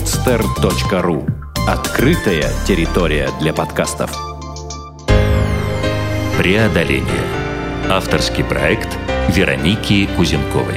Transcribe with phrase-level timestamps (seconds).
[0.00, 1.28] podster.ru
[1.68, 4.10] Открытая территория для подкастов.
[6.38, 7.04] Преодоление.
[7.90, 8.88] Авторский проект
[9.28, 10.76] Вероники Кузенковой.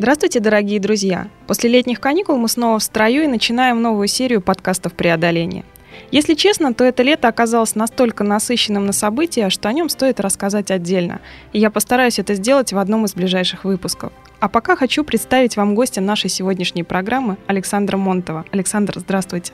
[0.00, 1.28] Здравствуйте, дорогие друзья!
[1.46, 5.64] После летних каникул мы снова в строю и начинаем новую серию подкастов «Преодоление».
[6.10, 10.70] Если честно, то это лето оказалось настолько насыщенным на события, что о нем стоит рассказать
[10.70, 11.20] отдельно.
[11.52, 14.12] И я постараюсь это сделать в одном из ближайших выпусков.
[14.40, 18.44] А пока хочу представить вам гостя нашей сегодняшней программы Александра Монтова.
[18.50, 19.52] Александр, здравствуйте.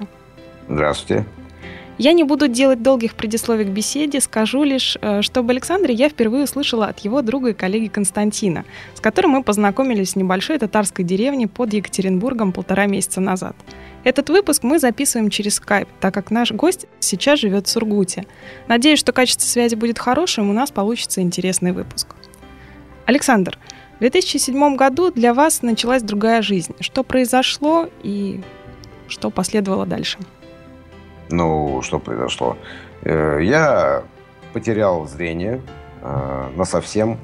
[0.69, 1.27] Здравствуйте.
[1.99, 6.09] Я не буду делать долгих предисловий к беседе, скажу лишь, э, что об Александре я
[6.09, 11.05] впервые услышала от его друга и коллеги Константина, с которым мы познакомились в небольшой татарской
[11.05, 13.57] деревне под Екатеринбургом полтора месяца назад.
[14.09, 18.25] Этот выпуск мы записываем через Skype, так как наш гость сейчас живет в Сургуте.
[18.67, 22.15] Надеюсь, что качество связи будет хорошим, у нас получится интересный выпуск.
[23.05, 23.59] Александр,
[23.97, 26.75] в 2007 году для вас началась другая жизнь.
[26.81, 28.43] Что произошло и
[29.09, 30.17] что последовало дальше?
[31.29, 32.57] Ну, что произошло?
[33.03, 34.05] Э, я
[34.55, 35.61] потерял зрение
[36.01, 37.19] э, на совсем,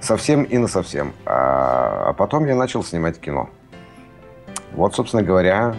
[0.00, 1.12] совсем и на совсем.
[1.24, 3.48] А, а потом я начал снимать кино.
[4.72, 5.76] Вот, собственно говоря,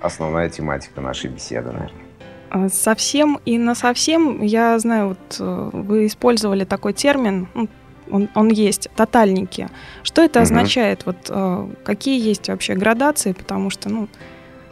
[0.00, 2.02] основная тематика нашей беседы, наверное.
[2.50, 7.68] А, совсем и на совсем, я знаю, вот э, вы использовали такой термин, ну,
[8.10, 9.68] он, он есть, тотальники.
[10.02, 10.44] Что это угу.
[10.44, 11.04] означает?
[11.04, 11.30] Вот
[11.84, 13.32] какие есть вообще градации?
[13.32, 14.08] Потому что, ну,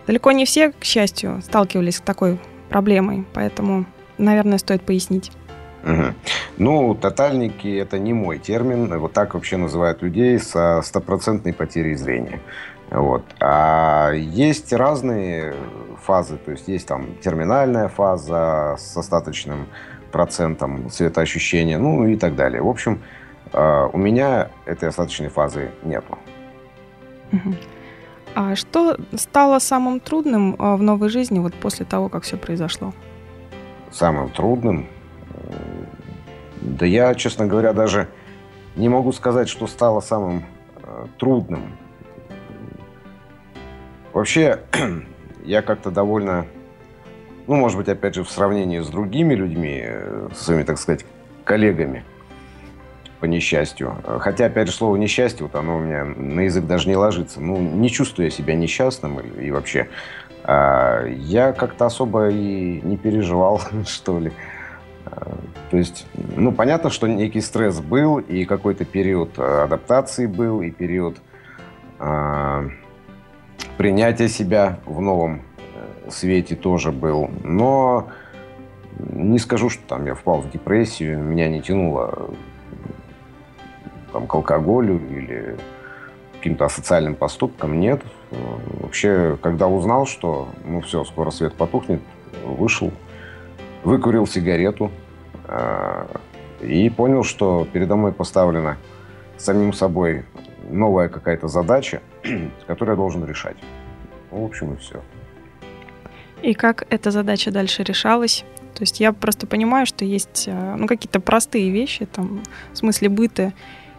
[0.07, 3.87] Далеко не все, к счастью, сталкивались с такой проблемой, поэтому,
[4.19, 5.33] наверное, стоит пояснить.
[5.83, 6.15] Угу.
[6.59, 8.99] Ну, тотальники– это не мой термин.
[8.99, 12.41] Вот так вообще называют людей со стопроцентной потерей зрения.
[12.91, 13.25] Вот.
[13.41, 15.55] А есть разные
[16.03, 16.37] фазы.
[16.39, 19.67] То есть есть там терминальная фаза с остаточным
[20.13, 22.63] процентом светоощущения, ну и так далее.
[22.63, 23.03] В общем,
[23.53, 26.19] э, у меня этой остаточной фазы нету.
[28.35, 32.93] А что стало самым трудным а, в новой жизни вот после того, как все произошло?
[33.91, 34.87] Самым трудным?
[36.61, 38.09] Да я, честно говоря, даже
[38.77, 40.45] не могу сказать, что стало самым
[40.83, 41.77] э, трудным.
[44.17, 44.61] Вообще,
[45.45, 46.47] я как-то довольно,
[47.47, 51.05] ну, может быть, опять же, в сравнении с другими людьми, э, с своими, так сказать,
[51.45, 52.03] коллегами–
[53.21, 53.97] по несчастью.
[54.21, 57.41] Хотя, опять же, слово «несчастье», вот оно у меня на язык даже не ложится.
[57.41, 59.89] Ну, не чувствую я себя несчастным и, и вообще.
[60.45, 64.33] А, я как-то особо и не переживал, что ли.
[65.07, 65.37] А,
[65.71, 66.07] то есть,
[66.37, 71.19] ну, понятно, что некий стресс был, и какой-то период адаптации был, и период
[71.99, 72.67] а,
[73.77, 75.43] принятия себя в новом
[75.75, 77.31] э, свете тоже был.
[77.43, 78.09] Но
[78.99, 82.31] не скажу, что там я впал в депрессию, меня не тянуло
[84.13, 85.57] там, к алкоголю или
[86.35, 87.81] каким-то асоциальным поступкам.
[87.81, 88.03] Нет.
[88.81, 92.01] Вообще, когда узнал, что ну все, скоро свет потухнет,
[92.45, 92.93] вышел,
[93.85, 94.91] выкурил сигарету
[95.49, 96.07] э,
[96.61, 98.77] и понял, что передо мной поставлена
[99.37, 100.25] самим собой
[100.71, 102.01] новая какая-то задача,
[102.67, 103.57] которую я должен решать.
[104.31, 105.03] Ну, в общем, и все.
[106.43, 108.45] И как эта задача дальше решалась?
[108.75, 113.09] То есть я просто понимаю, что есть э, ну, какие-то простые вещи, там, в смысле
[113.09, 113.55] быта,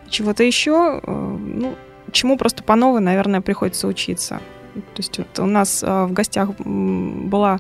[0.08, 1.76] чего-то еще, э, ну,
[2.12, 4.40] чему просто по новой, наверное, приходится учиться.
[4.76, 7.60] То есть вот у нас э, в гостях была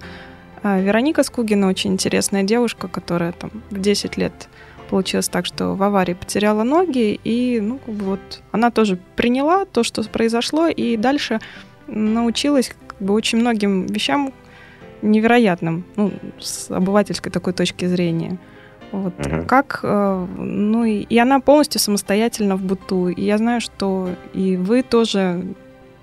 [0.64, 4.48] Вероника Скугина, очень интересная девушка, которая там в 10 лет
[4.90, 9.66] получилось так, что в аварии потеряла ноги, и ну, как бы вот она тоже приняла
[9.66, 11.40] то, что произошло, и дальше
[11.88, 14.34] научилась как бы очень многим вещам
[15.02, 18.38] невероятным, ну, с обывательской такой точки зрения.
[18.92, 19.14] Вот.
[19.20, 19.46] Угу.
[19.48, 23.10] Как, э, ну и, и она полностью самостоятельна в быту.
[23.10, 25.44] И я знаю, что и вы тоже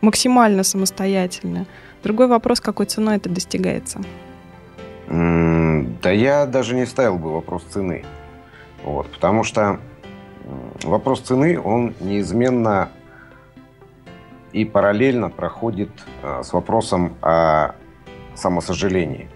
[0.00, 1.66] максимально самостоятельны.
[2.02, 4.00] Другой вопрос, какой ценой это достигается.
[5.08, 8.04] Да я даже не ставил бы вопрос цены.
[8.84, 9.80] Вот, потому что
[10.82, 12.90] вопрос цены, он неизменно
[14.52, 15.90] и параллельно проходит
[16.22, 17.74] э, с вопросом о
[18.34, 19.28] самосожалении.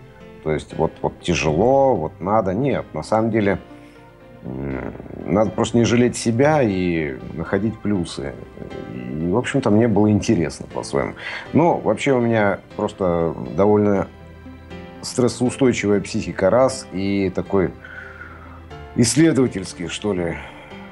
[0.44, 2.54] То есть вот, вот тяжело, вот надо.
[2.54, 3.58] Нет, на самом деле
[5.26, 8.34] надо просто не жалеть себя и находить плюсы.
[8.94, 11.14] И, в общем-то, мне было интересно по-своему.
[11.52, 14.06] Но вообще у меня просто довольно
[15.02, 17.72] стрессоустойчивая психика раз и такой
[18.96, 20.36] исследовательский, что ли,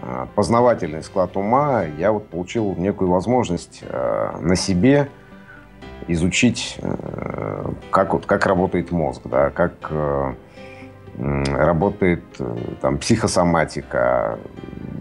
[0.03, 1.85] а, познавательный склад ума.
[1.85, 5.09] Я вот получил некую возможность а, на себе
[6.09, 10.35] изучить, э, как, вот, как работает мозг, да, как э,
[11.19, 14.39] работает э, там, психосоматика,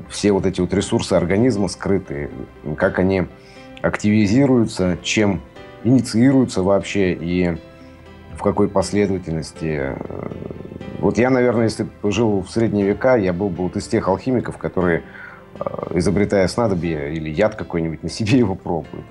[0.10, 2.32] все вот эти вот ресурсы организма скрытые,
[2.78, 3.28] как они
[3.82, 5.42] активизируются, чем
[5.84, 7.58] инициируются вообще и
[8.36, 9.96] в какой последовательности.
[11.00, 14.08] Вот я, наверное, если бы жил в средние века, я был бы вот из тех
[14.08, 15.04] алхимиков, которые,
[15.94, 19.06] изобретая снадобье или яд какой-нибудь, на себе его пробуют.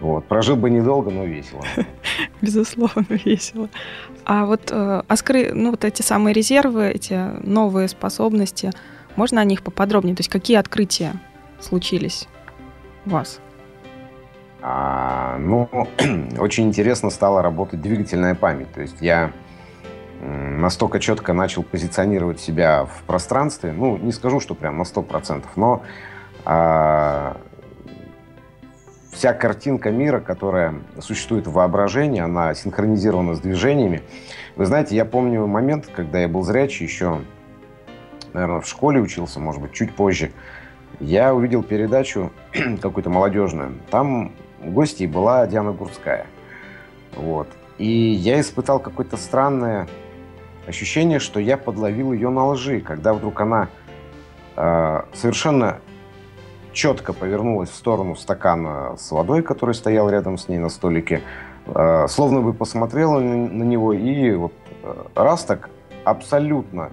[0.00, 0.24] Вот.
[0.24, 1.62] Прожил бы недолго, но весело.
[2.40, 3.68] Безусловно, весело.
[4.24, 5.52] А вот э, а скры...
[5.52, 7.14] ну, вот эти самые резервы, эти
[7.46, 8.72] новые способности,
[9.16, 10.16] можно о них поподробнее?
[10.16, 11.12] То есть какие открытия
[11.60, 12.28] случились
[13.04, 13.40] у вас?
[14.62, 15.68] А, ну,
[16.38, 18.72] очень интересно стала работать двигательная память.
[18.72, 19.32] То есть я
[20.20, 25.82] настолько четко начал позиционировать себя в пространстве, ну, не скажу, что прям на 100%, но
[26.44, 27.36] а,
[29.12, 34.02] вся картинка мира, которая существует в воображении, она синхронизирована с движениями.
[34.56, 37.20] Вы знаете, я помню момент, когда я был зрячий, еще,
[38.32, 40.32] наверное, в школе учился, может быть, чуть позже.
[41.00, 42.30] Я увидел передачу
[42.82, 43.78] какую-то молодежную.
[43.90, 44.32] Там
[44.62, 46.26] гостьей была Диана Гурская.
[47.16, 47.48] Вот.
[47.78, 49.88] И я испытал какое-то странное
[50.66, 53.68] ощущение, что я подловил ее на лжи, когда вдруг она
[54.56, 55.80] э, совершенно
[56.72, 61.22] четко повернулась в сторону стакана с водой, который стоял рядом с ней на столике,
[61.66, 64.52] э, словно бы посмотрела на него и вот
[64.82, 65.70] э, раз так
[66.04, 66.90] абсолютно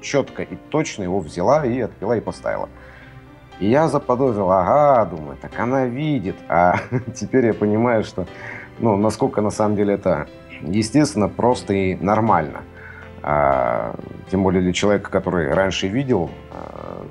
[0.00, 2.68] четко и точно его взяла и отпила и поставила.
[3.58, 6.36] И я заподозрил, ага, думаю, так она видит.
[6.48, 6.76] А
[7.14, 8.26] теперь я понимаю, что,
[8.78, 10.26] ну, насколько на самом деле это
[10.60, 12.62] естественно, просто и нормально.
[13.28, 13.96] А,
[14.30, 17.04] тем более для человека, который раньше видел, а,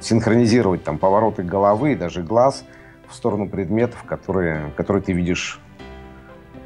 [0.00, 2.64] синхронизировать там повороты головы, даже глаз
[3.08, 5.58] в сторону предметов, которые, которые ты видишь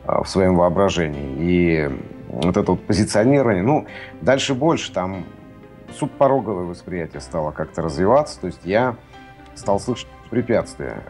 [0.05, 1.35] а, в своем воображении.
[1.39, 1.91] И
[2.29, 3.87] вот это вот позиционирование, ну,
[4.21, 5.25] дальше больше, там
[5.99, 8.97] субпороговое восприятие стало как-то развиваться, то есть я
[9.55, 11.03] стал слышать препятствия.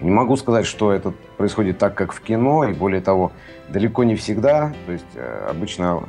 [0.00, 3.32] Не могу сказать, что это происходит так, как в кино, и более того,
[3.70, 4.72] далеко не всегда.
[4.86, 6.02] То есть э, обычно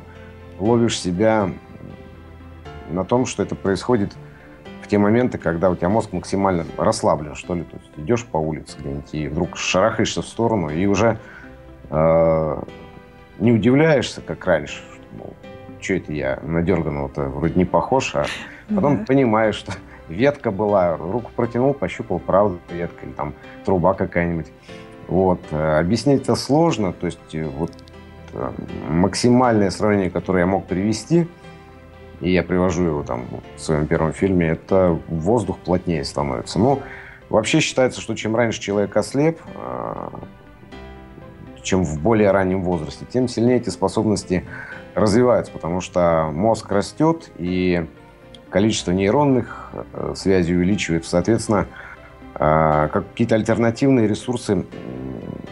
[0.58, 1.50] ловишь себя
[2.90, 4.16] на том, что это происходит
[4.82, 7.64] в те моменты, когда у тебя мозг максимально расслаблен, что ли.
[7.64, 11.18] То есть идешь по улице где-нибудь и вдруг шарахаешься в сторону, и уже
[11.90, 12.62] э,
[13.38, 14.80] не удивляешься, как раньше.
[15.18, 15.34] Мол,
[15.80, 18.26] что это я на дерганого-то вроде не похож, а
[18.68, 19.04] потом да.
[19.04, 19.72] понимаешь, что
[20.08, 24.46] ветка была, руку протянул, пощупал, правда, ветка, или там труба какая-нибудь.
[25.08, 25.40] Вот.
[25.50, 27.72] Э, объяснить это сложно, то есть э, вот
[28.88, 31.28] максимальное сравнение, которое я мог привести–
[32.20, 36.58] и я привожу его там в своем первом фильме, это воздух плотнее становится.
[36.58, 36.82] Ну,
[37.28, 40.12] вообще считается, что чем раньше человек ослеп, а,
[41.62, 44.44] чем в более раннем возрасте, тем сильнее эти способности
[44.94, 47.86] развиваются, потому что мозг растет, и
[48.48, 51.10] количество нейронных э, связей увеличивается.
[51.10, 51.66] Соответственно,
[52.38, 54.66] какие-то альтернативные ресурсы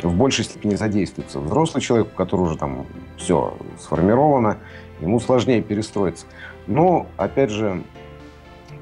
[0.03, 1.41] в большей степени задействуются.
[1.41, 2.87] Взрослый человек, у которого уже там
[3.17, 4.59] все сформировано,
[5.01, 6.27] ему сложнее перестроиться.
[6.67, 7.83] Но, опять же,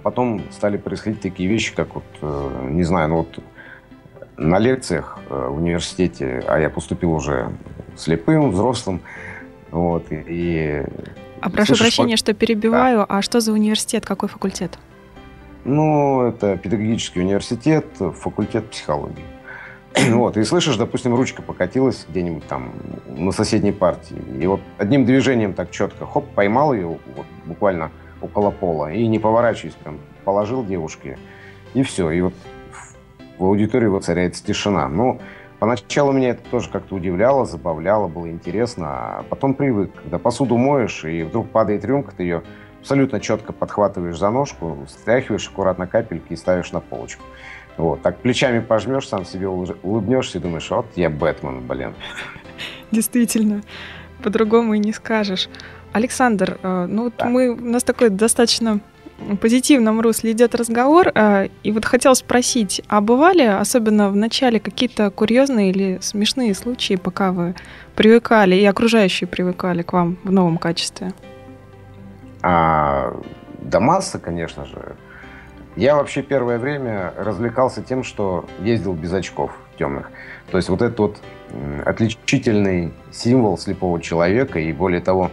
[0.02, 3.38] потом стали происходить такие вещи, как вот, э, не знаю, ну вот
[4.36, 7.50] на лекциях э, в университете, а я поступил уже
[7.96, 9.00] слепым, взрослым,
[9.70, 10.84] вот, и...
[11.40, 13.06] А прошу слышишь, прощения, что перебиваю, да.
[13.08, 14.78] а что за университет, какой факультет?
[15.64, 19.24] Ну, это педагогический университет, факультет психологии.
[20.10, 22.72] Вот, и слышишь, допустим, ручка покатилась где-нибудь там
[23.06, 24.16] на соседней партии.
[24.40, 27.90] И вот одним движением так четко, хоп, поймал ее вот, буквально
[28.20, 28.92] около пола.
[28.92, 31.18] И не поворачиваясь, прям положил девушке.
[31.74, 32.10] И все.
[32.10, 32.34] И вот
[33.38, 34.88] в аудитории воцаряется тишина.
[34.88, 35.20] Ну,
[35.58, 39.18] поначалу меня это тоже как-то удивляло, забавляло, было интересно.
[39.18, 39.92] А потом привык.
[40.02, 42.42] Когда посуду моешь, и вдруг падает рюмка, ты ее
[42.82, 47.22] абсолютно четко подхватываешь за ножку, стряхиваешь аккуратно капельки и ставишь на полочку.
[47.76, 51.94] Вот, так плечами пожмешь, сам себе улыбнешься и думаешь, вот я Бэтмен, блин.
[52.90, 53.62] Действительно,
[54.22, 55.48] по-другому и не скажешь.
[55.92, 57.26] Александр, э, ну вот да.
[57.26, 58.80] мы, у нас такой достаточно
[59.40, 65.10] позитивном русле идет разговор, э, и вот хотел спросить, а бывали, особенно в начале, какие-то
[65.10, 67.54] курьезные или смешные случаи, пока вы
[67.94, 71.12] привыкали и окружающие привыкали к вам в новом качестве?
[72.42, 73.18] А,
[73.60, 74.96] да масса, конечно же.
[75.76, 80.10] Я вообще первое время развлекался тем, что ездил без очков темных.
[80.50, 81.22] То есть вот этот вот
[81.86, 85.30] отличительный символ слепого человека, и более того,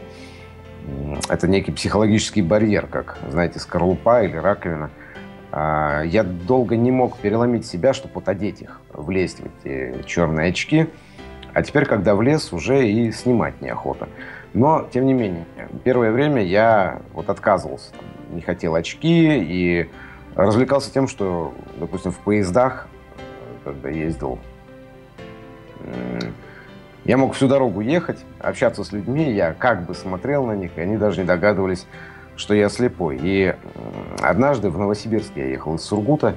[1.28, 4.92] это некий психологический барьер, как, знаете, скорлупа или раковина.
[5.52, 10.50] А, я долго не мог переломить себя, чтобы вот одеть их, влезть в эти черные
[10.50, 10.88] очки.
[11.54, 14.08] А теперь, когда влез, уже и снимать неохота.
[14.54, 15.46] Но, тем не менее,
[15.84, 17.92] первое время я вот отказывался.
[18.32, 19.90] не хотел очки и
[20.36, 22.88] развлекался тем, что, допустим, в поездах
[23.64, 24.40] когда ездил.
[27.06, 30.82] Я мог всю дорогу ехать, общаться с людьми, я как бы смотрел на них, и
[30.82, 31.88] они даже не догадывались,
[32.36, 33.20] что я слепой.
[33.22, 33.56] И
[34.22, 36.36] однажды в Новосибирске я ехал из Сургута,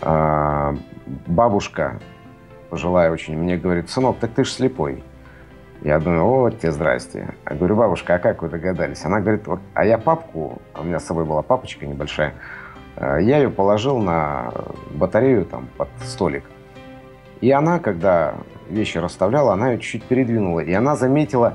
[0.00, 0.76] а,
[1.26, 2.00] бабушка,
[2.70, 5.02] пожилая очень, мне говорит, сынок, так ты же слепой.
[5.82, 7.34] Я думаю, вот тебе здрасте.
[7.48, 9.04] Я говорю, бабушка, а как вы догадались?
[9.04, 12.34] Она говорит, вот, а я папку, у меня с собой была папочка небольшая,
[12.96, 14.52] э, я ее положил на
[14.90, 16.44] батарею там под столик.
[17.40, 18.34] И она, когда
[18.68, 20.60] вещи расставляла, она ее чуть-чуть передвинула.
[20.60, 21.54] И она заметила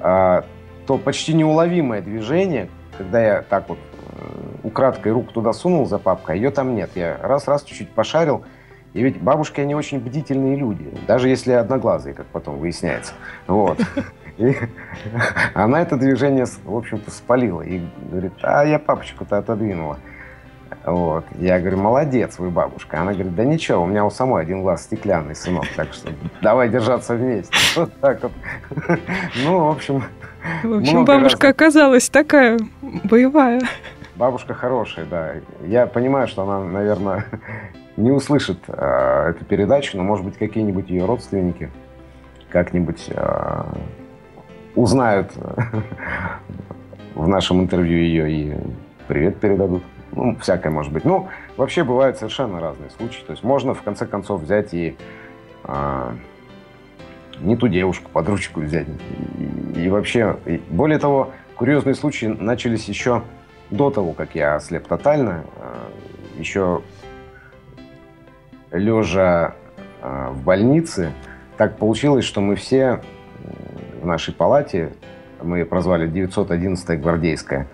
[0.00, 0.44] а,
[0.86, 6.36] то почти неуловимое движение, когда я так вот э, украдкой руку туда сунул за папкой,
[6.36, 6.90] ее там нет.
[6.94, 8.44] Я раз-раз чуть-чуть пошарил,
[8.92, 13.12] и ведь бабушки, они очень бдительные люди, даже если одноглазые, как потом выясняется.
[13.46, 13.78] Вот.
[14.36, 14.56] И
[15.54, 17.62] она это движение, в общем-то, спалила.
[17.62, 19.98] И говорит, а я папочку-то отодвинула.
[20.84, 21.24] Вот.
[21.38, 23.00] Я говорю, молодец вы, бабушка.
[23.00, 26.10] Она говорит, да ничего, у меня у самой один глаз стеклянный, сынок, так что
[26.42, 27.54] давай держаться вместе.
[27.76, 28.32] Вот так вот.
[29.44, 30.02] Ну, в общем...
[30.64, 31.54] В общем, бабушка раз...
[31.54, 32.58] оказалась такая
[33.04, 33.60] боевая.
[34.16, 35.34] Бабушка хорошая, да.
[35.66, 37.26] Я понимаю, что она, наверное,
[37.96, 41.70] не услышит э, эту передачу, но, может быть, какие-нибудь ее родственники
[42.50, 43.64] как-нибудь э,
[44.74, 45.32] узнают
[47.14, 48.56] в нашем интервью ее и
[49.08, 49.82] привет передадут.
[50.12, 51.04] Ну, всякое может быть.
[51.04, 53.22] Ну, вообще бывают совершенно разные случаи.
[53.24, 54.96] То есть можно, в конце концов, взять и
[55.64, 56.12] э,
[57.40, 58.86] не ту девушку под ручку взять.
[59.74, 63.22] И, и вообще, и, более того, курьезные случаи начались еще
[63.70, 65.44] до того, как я ослеп тотально.
[65.56, 66.82] Э, еще
[68.72, 69.54] лежа
[70.02, 71.12] э, в больнице,
[71.56, 73.00] так получилось, что мы все
[74.00, 74.92] в нашей палате,
[75.42, 77.66] мы ее прозвали 911-я гвардейская,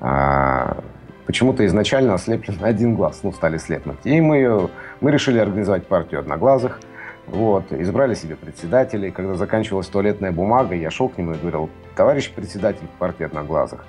[0.00, 0.82] а,
[1.26, 3.98] почему-то изначально ослепли на один глаз, ну, стали слепнуть.
[4.04, 6.80] И мы, ее, мы решили организовать партию одноглазых,
[7.26, 9.10] вот, избрали себе председателей.
[9.10, 13.84] Когда заканчивалась туалетная бумага, я шел к нему и говорил, товарищ председатель партии одноглазых,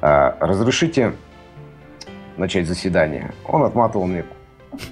[0.00, 1.12] а, разрешите
[2.36, 3.32] начать заседание?
[3.46, 4.24] Он отматывал мне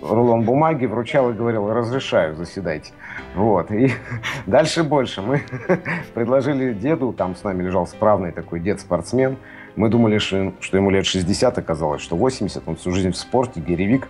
[0.00, 2.92] рулон бумаги, вручал и говорил, разрешаю, заседайте.
[3.34, 3.70] Вот.
[3.70, 3.90] И
[4.46, 5.22] дальше больше.
[5.22, 5.42] Мы
[6.14, 9.36] предложили деду, там с нами лежал справный такой дед-спортсмен.
[9.76, 12.62] Мы думали, что, ему лет 60, оказалось, что 80.
[12.66, 14.08] Он всю жизнь в спорте, гиревик.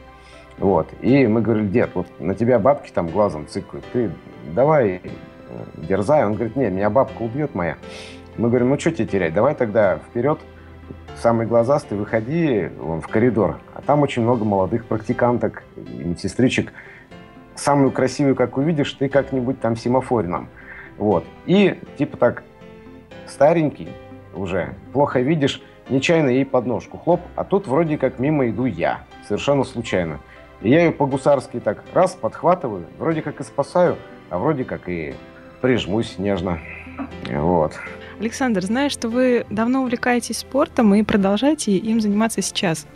[0.59, 0.89] Вот.
[1.01, 3.85] И мы говорили, дед, вот на тебя бабки там глазом цикают.
[3.93, 4.11] Ты
[4.55, 5.03] давай э,
[5.77, 6.25] дерзай.
[6.25, 7.77] Он говорит, нет, меня бабка убьет моя.
[8.37, 10.39] Мы говорим, ну что тебе терять, давай тогда вперед
[11.23, 16.73] самый глазастый, выходи вон, в коридор, там очень много молодых практиканток медсестричек.
[17.55, 20.49] Самую красивую, как увидишь, ты как-нибудь там семафорь нам.
[20.99, 21.25] Вот.
[21.47, 22.43] И типа так
[23.27, 23.89] старенький
[24.35, 29.65] уже, плохо видишь, нечаянно ей подножку хлоп, а тут вроде как мимо иду я, совершенно
[29.65, 30.21] случайно.
[30.61, 33.97] И я ее по-гусарски так раз подхватываю, вроде как и спасаю,
[34.31, 35.15] а вроде как и
[35.61, 36.61] прижмусь нежно.
[37.31, 37.73] Вот.
[38.21, 42.87] Александр, знаю, что вы давно увлекаетесь спортом и продолжаете им заниматься сейчас.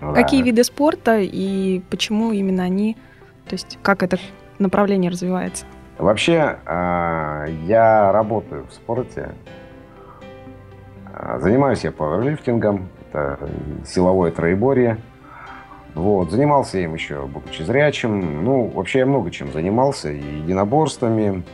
[0.00, 0.12] Да.
[0.12, 2.96] Какие виды спорта и почему именно они?
[3.46, 4.18] То есть как это
[4.58, 5.66] направление развивается?
[5.98, 9.34] Вообще, а, я работаю в спорте.
[11.12, 13.38] А, занимаюсь я пауэрлифтингом, это
[13.86, 14.98] силовое троеборье.
[15.94, 16.32] Вот.
[16.32, 18.44] Занимался им еще, будучи зрячим.
[18.44, 20.10] Ну, вообще я много чем занимался.
[20.10, 21.44] И единоборствами,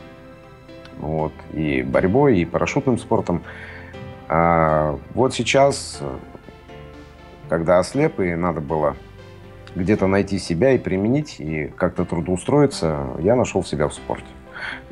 [0.97, 3.43] вот, и борьбой, и парашютным спортом.
[4.27, 6.01] А вот сейчас,
[7.51, 8.95] когда ослеп, и надо было
[9.75, 14.25] где-то найти себя и применить, и как-то трудоустроиться, я нашел себя в спорте.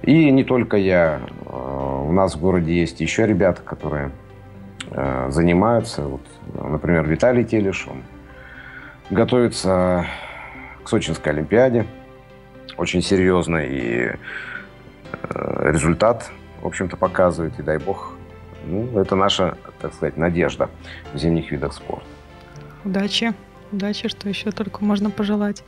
[0.01, 1.21] И не только я.
[1.45, 4.11] А, у нас в городе есть еще ребята, которые
[4.91, 6.03] а, занимаются.
[6.03, 6.21] Вот,
[6.53, 8.03] например, Виталий Телеш, он
[9.09, 10.05] готовится
[10.83, 11.85] к Сочинской Олимпиаде
[12.77, 13.57] очень серьезно.
[13.57, 14.11] И
[15.23, 18.13] Э, результат, в общем-то, показывает, и дай бог,
[18.65, 20.69] ну, это наша, так сказать, надежда
[21.13, 22.05] в зимних видах спорта.
[22.85, 23.33] Удачи,
[23.71, 25.63] удачи, что еще только можно пожелать.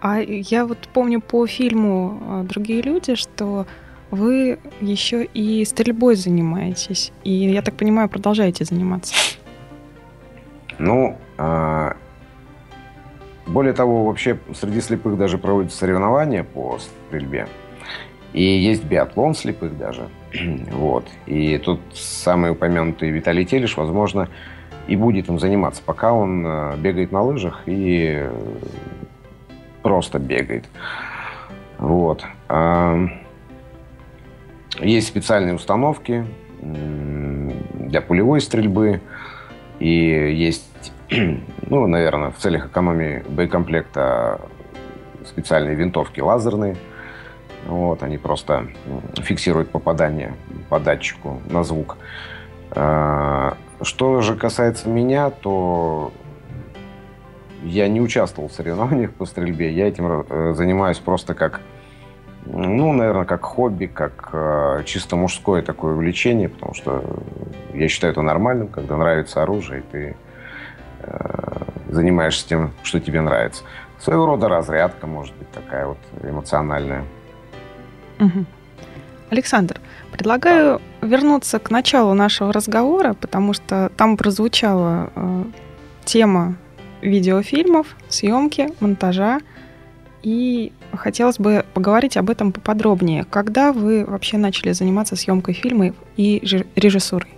[0.00, 3.66] А я вот помню по фильму э, «Другие люди», что
[4.10, 7.12] вы еще и стрельбой занимаетесь.
[7.24, 9.14] И, я так понимаю, продолжаете заниматься.
[10.78, 11.96] Ну, а,
[13.46, 17.48] более того, вообще среди слепых даже проводятся соревнования по стрельбе.
[18.32, 20.08] И есть биатлон слепых даже.
[20.72, 21.06] вот.
[21.26, 24.28] И тут самый упомянутый Виталий Телеш, возможно,
[24.88, 28.28] и будет им заниматься, пока он э, бегает на лыжах и
[29.82, 30.64] просто бегает.
[31.78, 32.24] Вот.
[34.78, 36.24] Есть специальные установки
[36.62, 39.00] для пулевой стрельбы.
[39.80, 44.40] И есть, ну, наверное, в целях экономии боекомплекта
[45.26, 46.76] специальные винтовки лазерные.
[47.66, 48.68] Вот, они просто
[49.20, 50.34] фиксируют попадание
[50.68, 51.96] по датчику на звук.
[53.82, 56.12] Что же касается меня, то
[57.62, 59.72] я не участвовал в соревнованиях по стрельбе.
[59.72, 61.60] Я этим э, занимаюсь просто как,
[62.46, 67.04] ну, наверное, как хобби, как э, чисто мужское такое увлечение, потому что
[67.74, 70.16] я считаю это нормальным, когда нравится оружие, и ты
[71.00, 73.64] э, занимаешься тем, что тебе нравится.
[73.98, 77.04] Своего рода разрядка, может быть, такая вот эмоциональная.
[79.30, 79.80] Александр,
[80.12, 85.44] предлагаю вернуться к началу нашего разговора, потому что там прозвучала э,
[86.04, 86.56] тема
[87.00, 89.40] видеофильмов, съемки, монтажа.
[90.22, 93.24] И хотелось бы поговорить об этом поподробнее.
[93.24, 96.40] Когда вы вообще начали заниматься съемкой фильмов и
[96.76, 97.30] режиссурой?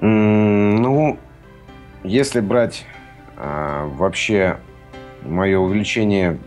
[0.00, 1.18] Ну,
[2.02, 2.84] если брать
[3.36, 4.58] а, вообще
[5.22, 6.38] мое увлечение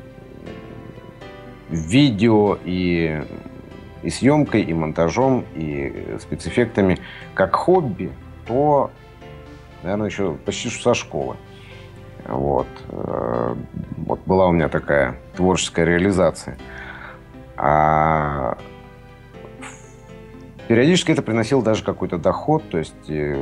[1.69, 3.23] видео и,
[4.07, 6.97] и съемкой, и монтажом, и спецэффектами
[7.33, 8.09] как хобби,
[8.45, 8.89] то
[9.83, 11.35] наверное, еще почти со школы.
[12.25, 12.67] Вот.
[12.87, 13.55] Э,
[13.97, 16.57] вот была у меня такая творческая реализация.
[17.57, 18.57] А
[20.69, 23.37] периодически это приносило даже какой-то доход, то есть э,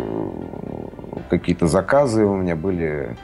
[1.30, 3.16] какие-то заказы у меня были,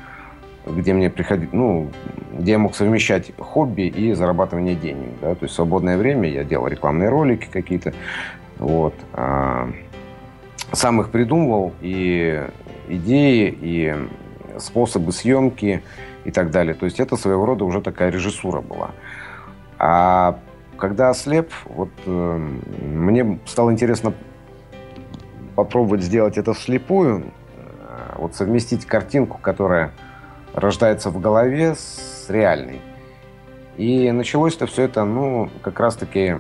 [0.65, 1.89] где мне приходили, ну,
[2.33, 6.67] где я мог совмещать хобби и зарабатывание денег, да, то есть свободное время я делал
[6.67, 7.93] рекламные ролики какие-то,
[8.59, 9.69] вот, а,
[10.71, 12.43] сам их придумывал и
[12.87, 13.95] идеи и
[14.57, 15.83] способы съемки
[16.23, 16.73] и так далее.
[16.73, 18.91] То есть это своего рода уже такая режиссура была.
[19.79, 20.39] А
[20.77, 22.49] когда ослеп, вот э,
[22.81, 24.13] мне стало интересно
[25.55, 27.25] попробовать сделать это вслепую,
[27.57, 29.91] э, вот совместить картинку, которая
[30.53, 32.81] рождается в голове с реальной.
[33.77, 36.37] И началось-то все это, ну, как раз-таки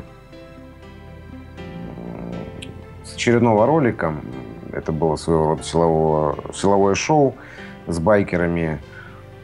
[3.03, 4.13] с очередного ролика
[4.71, 7.35] это было своего рода силового, силовое шоу
[7.87, 8.79] с байкерами.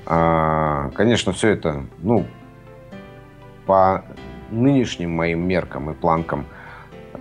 [0.05, 2.25] А, конечно, все это, ну,
[3.65, 4.05] по
[4.49, 6.45] нынешним моим меркам и планкам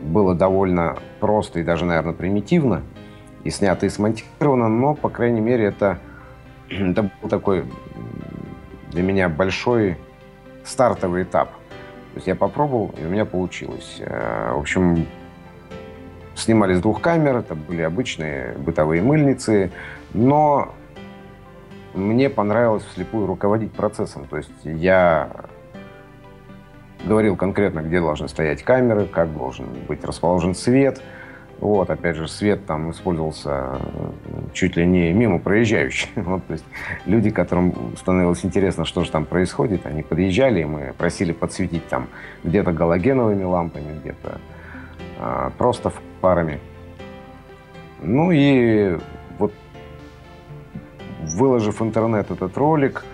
[0.00, 2.82] было довольно просто и даже, наверное, примитивно.
[3.44, 5.98] И снято, и смонтировано, но, по крайней мере, это,
[6.68, 7.64] это был такой
[8.90, 9.96] для меня большой
[10.64, 11.50] стартовый этап.
[11.50, 13.96] То есть я попробовал, и у меня получилось.
[14.00, 15.06] Э, в общем,
[16.36, 19.72] Снимали с двух камер, это были обычные бытовые мыльницы,
[20.12, 20.74] но
[21.94, 24.26] мне понравилось вслепую руководить процессом.
[24.26, 25.30] То есть я
[27.06, 31.00] говорил конкретно, где должны стоять камеры, как должен быть расположен свет.
[31.60, 33.80] Вот, опять же, свет там использовался
[34.52, 36.10] чуть ли не мимо проезжающих.
[36.16, 36.64] Вот, то есть
[37.06, 42.08] люди, которым становилось интересно, что же там происходит, они подъезжали, и мы просили подсветить там
[42.44, 44.40] где-то галогеновыми лампами, где-то
[45.18, 46.60] а, просто парами.
[48.02, 48.98] Ну и
[49.38, 49.52] вот
[51.22, 53.04] выложив в интернет этот ролик,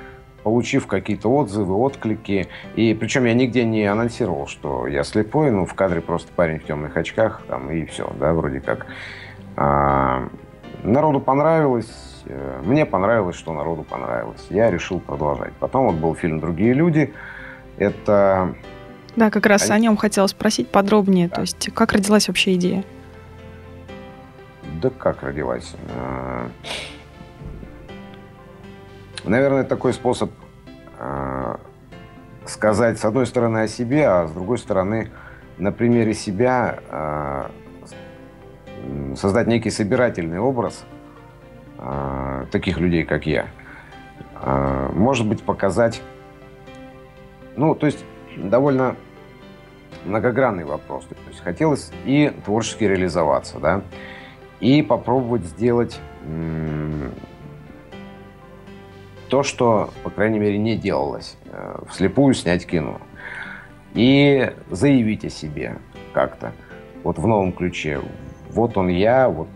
[0.42, 5.74] получив какие-то отзывы, отклики, и причем я нигде не анонсировал, что я слепой, ну в
[5.74, 8.86] кадре просто парень в темных очках, там и все, да, вроде как.
[9.56, 10.28] А,
[10.82, 14.46] народу понравилось, э, мне понравилось, что народу понравилось.
[14.50, 15.52] Я решил продолжать.
[15.60, 17.12] Потом вот был фильм «Другие люди».
[17.78, 18.54] Это
[19.16, 19.72] да, как раз Они...
[19.72, 21.28] о нем хотела спросить подробнее.
[21.28, 21.36] Да.
[21.36, 22.84] То есть, как родилась вообще идея?
[24.80, 25.74] Да как родилась?
[29.24, 30.30] Наверное, такой способ
[30.98, 31.60] а,
[32.44, 35.10] сказать, с одной стороны, о себе, а с другой стороны,
[35.58, 37.50] на примере себя а,
[39.16, 40.84] создать некий собирательный образ
[42.52, 43.46] таких людей, как я.
[44.92, 46.00] Может быть, показать...
[47.56, 48.04] Ну, то есть
[48.36, 48.94] довольно
[50.04, 51.04] многогранный вопрос.
[51.06, 53.82] То есть хотелось и творчески реализоваться, да,
[54.60, 56.00] и попробовать сделать
[59.32, 61.38] то, что, по крайней мере, не делалось.
[61.46, 63.00] Э, вслепую снять кино.
[63.94, 65.78] И заявить о себе
[66.12, 66.52] как-то.
[67.02, 68.02] Вот в новом ключе.
[68.50, 69.48] Вот он я, вот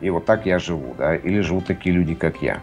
[0.00, 2.62] и вот так я живу, да, или живут такие люди, как я.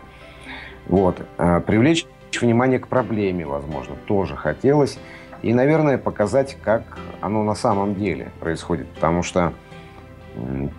[0.88, 1.22] Вот.
[1.38, 2.08] Э, привлечь
[2.41, 4.98] внимание к проблеме, возможно, тоже хотелось.
[5.43, 8.88] И, наверное, показать, как оно на самом деле происходит.
[8.96, 9.54] Потому что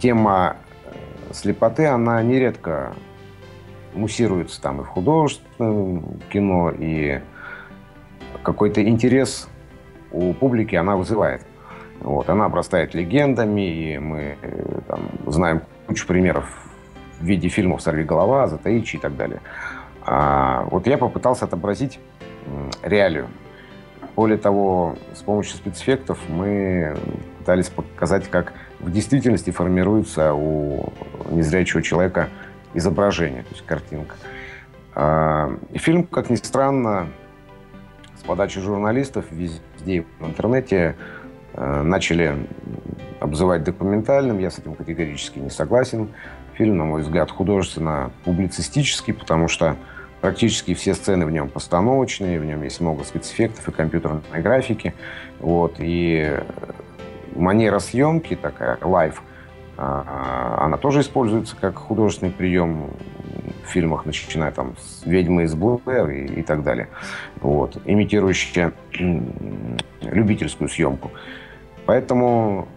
[0.01, 2.97] тема э, слепоты, она нередко
[3.95, 7.21] муссируется там и в художественном кино, и
[8.43, 9.49] какой-то интерес
[10.13, 11.43] у публики она вызывает.
[12.01, 16.45] Вот, она обрастает легендами, и мы э, там, знаем кучу примеров
[17.21, 19.41] в виде фильмов «Сорви голова», «Затаичи» и так далее.
[20.03, 21.99] А, вот я попытался отобразить
[22.83, 23.29] реалию.
[24.17, 26.97] Более того, с помощью спецэффектов мы
[27.39, 30.93] пытались показать, как в действительности формируется у
[31.31, 32.29] незрячего человека
[32.75, 34.17] изображение, то есть картинка.
[34.95, 37.09] А, и фильм, как ни странно,
[38.17, 40.97] с подачи журналистов везде в интернете
[41.55, 42.47] э, начали
[43.21, 44.39] обзывать документальным.
[44.39, 46.11] Я с этим категорически не согласен.
[46.55, 49.77] Фильм, на мой взгляд, художественно-публицистический, потому что
[50.21, 54.95] практически все сцены в нем постановочные, в нем есть много спецэффектов и компьютерной графики.
[55.41, 56.39] Вот, и
[57.35, 59.23] манера съемки такая, live,
[59.77, 62.91] она тоже используется как художественный прием
[63.65, 66.89] в фильмах, начиная там с «Ведьмы из Блэр» и, и так далее,
[67.41, 68.73] вот, имитирующая
[70.03, 71.11] любительскую съемку.
[71.87, 72.69] Поэтому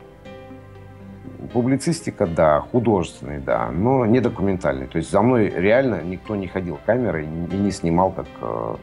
[1.54, 4.88] Публицистика, да, художественный, да, но не документальный.
[4.88, 8.76] То есть за мной реально никто не ходил камерой и не снимал, как, э,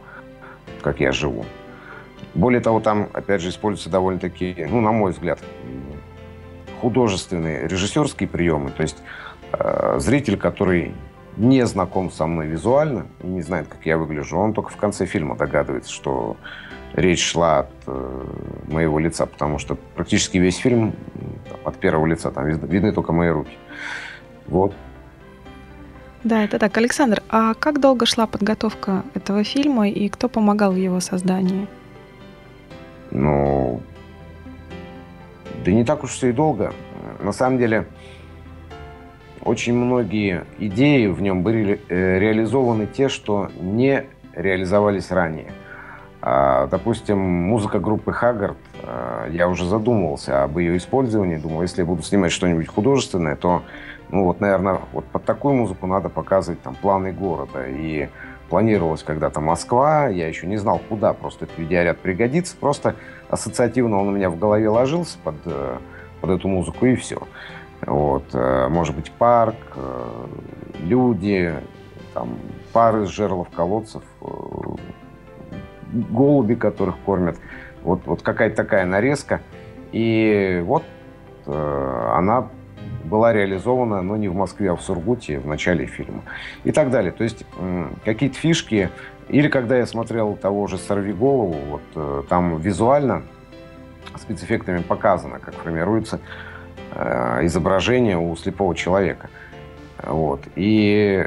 [0.81, 1.45] как я живу.
[2.35, 5.41] Более того, там, опять же, используются довольно-таки, ну, на мой взгляд,
[6.85, 8.71] художественные, режиссерские приемы.
[8.71, 8.99] То есть
[9.53, 10.95] э, зритель, который
[11.39, 15.07] не знаком со мной визуально и не знает, как я выгляжу, он только в конце
[15.07, 16.37] фильма догадывается, что
[16.93, 18.25] речь шла от э,
[18.69, 20.93] моего лица, потому что практически весь фильм
[21.49, 23.57] там, от первого лица, там видны, только мои руки.
[24.47, 24.75] Вот.
[26.23, 26.77] Да, это так.
[26.77, 31.67] Александр, а как долго шла подготовка этого фильма и кто помогал в его создании?
[33.11, 33.81] Ну,
[35.65, 36.73] да не так уж все и долго.
[37.21, 37.87] На самом деле,
[39.43, 45.53] очень многие идеи в нем были э, реализованы те, что не реализовались ранее–
[46.27, 51.37] а, допустим, музыка группы Хаггард, а, я уже задумывался об ее использовании.
[51.37, 53.63] Думал, если я буду снимать что-нибудь художественное, то,
[54.09, 57.67] ну вот, наверное, вот под такую музыку надо показывать там планы города.
[57.69, 58.09] И
[58.49, 62.57] планировалась когда-то Москва, я еще не знал, куда просто этот видеоряд пригодится.
[62.57, 62.97] Просто
[63.29, 65.79] ассоциативно он у меня в голове ложился под, э,
[66.21, 67.19] под эту музыку, и все.
[67.87, 70.27] Вот, э, может быть, парк, э,
[70.81, 71.55] люди,
[72.13, 72.39] там,
[72.73, 74.03] пары из жерлов колодцев,
[76.11, 77.37] голуби, которых кормят.
[77.83, 79.41] Вот, вот какая-то такая нарезка.
[79.93, 80.85] И вот
[81.47, 82.49] она
[83.15, 86.25] была реализована, но не в Москве, а в Сургуте в начале фильма.
[86.65, 87.13] И так далее.
[87.13, 87.47] То есть
[88.05, 88.91] какие-то фишки.
[89.29, 93.23] Или когда я смотрел того же «Сорви голову», вот э, там визуально
[94.19, 96.19] спецэффектами показано, как формируется
[96.93, 99.31] э, изображение у слепого человека.
[100.03, 100.41] Вот.
[100.57, 101.25] И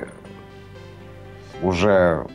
[1.62, 2.28] уже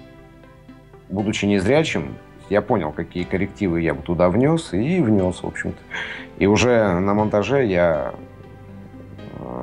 [1.10, 2.16] будучи незрячим,
[2.48, 5.82] я понял, какие коррективы я бы туда внес, и внес, в общем-то.
[6.38, 8.14] И уже на монтаже я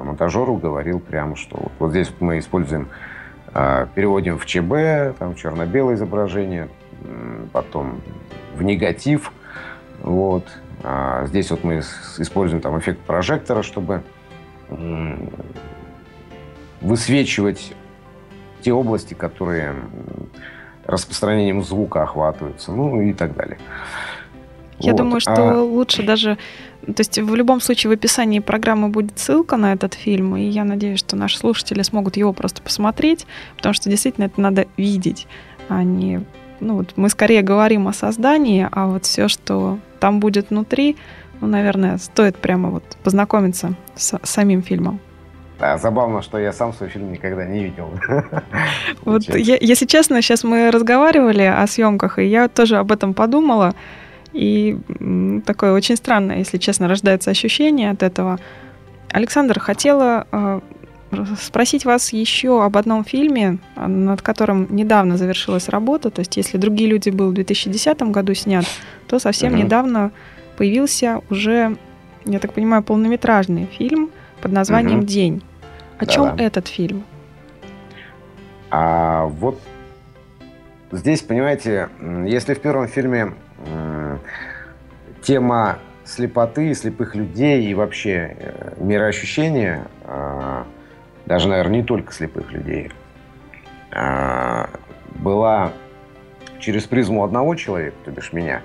[0.04, 2.90] монтажеру говорил прямо, что вот, вот здесь вот мы используем,
[3.54, 6.70] э, переводим в ЧБ, там черно-белое изображение,
[7.54, 8.02] потом
[8.56, 9.32] в негатив,
[10.02, 10.46] вот.
[10.84, 11.80] А здесь вот мы
[12.18, 14.04] используем там эффект прожектора, чтобы
[16.82, 17.74] высвечивать
[18.62, 19.76] те области, которые
[20.86, 23.58] распространением звука охватываются, ну и так далее.
[24.80, 24.98] Я вот.
[24.98, 25.62] думаю, что а...
[25.62, 26.38] лучше даже...
[26.86, 30.64] То есть в любом случае в описании программы будет ссылка на этот фильм, и я
[30.64, 35.28] надеюсь, что наши слушатели смогут его просто посмотреть, потому что действительно это надо видеть,
[35.68, 36.22] а не...
[36.60, 40.98] Ну вот мы скорее говорим о создании, а вот все, что там будет внутри,
[41.42, 45.00] ну, наверное, стоит прямо вот познакомиться с самим фильмом.
[45.60, 47.92] Да, забавно, что я сам свой фильм никогда не видел.
[49.04, 53.74] Вот, я, если честно, сейчас мы разговаривали о съемках, и я тоже об этом подумала.
[54.34, 54.78] И
[55.46, 58.40] такое очень странное, если честно, рождается ощущение от этого.
[59.12, 60.60] Александр, хотела э,
[61.40, 66.12] спросить вас еще об одном фильме, над которым недавно завершилась работа.
[66.12, 68.66] То есть, если «Другие люди» был в 2010 году снят,
[69.08, 69.64] то совсем uh-huh.
[69.64, 70.12] недавно
[70.58, 71.78] появился уже,
[72.26, 74.12] я так понимаю, полнометражный фильм
[74.42, 75.06] под названием uh-huh.
[75.06, 75.44] «День».
[75.98, 77.04] О да, чем этот фильм?
[78.72, 79.60] А вот
[80.92, 81.90] здесь, понимаете,
[82.26, 83.34] если в первом фильме
[85.22, 90.66] тема слепоты, слепых людей и вообще э, мироощущения, а,
[91.26, 92.92] даже, наверное, не только слепых людей,
[93.92, 94.70] а,
[95.16, 95.72] была
[96.60, 98.64] через призму одного человека, то бишь меня,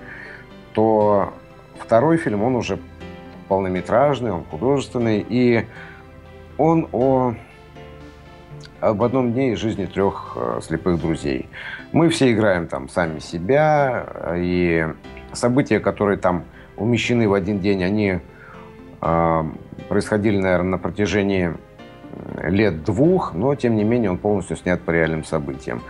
[0.72, 1.34] то
[1.78, 2.78] второй фильм, он уже
[3.48, 5.66] полнометражный, он художественный, и
[6.56, 7.34] он о
[8.80, 11.48] об одном дне из жизни трех э, слепых друзей.
[11.94, 14.04] Мы все играем там сами себя,
[14.36, 14.84] и
[15.32, 16.42] события, которые там
[16.76, 18.18] умещены в один день, они
[19.00, 19.44] э,
[19.88, 21.54] происходили, наверное, на протяжении
[22.42, 25.82] лет двух, но, тем не менее, он полностью снят по реальным событиям.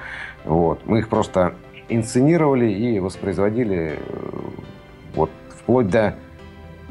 [0.45, 0.83] Вот.
[0.85, 1.55] Мы их просто
[1.89, 4.39] инсценировали и воспроизводили э,
[5.15, 6.17] вот, вплоть до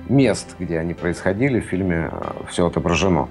[0.09, 3.29] мест, где они происходили, в фильме э, все отображено.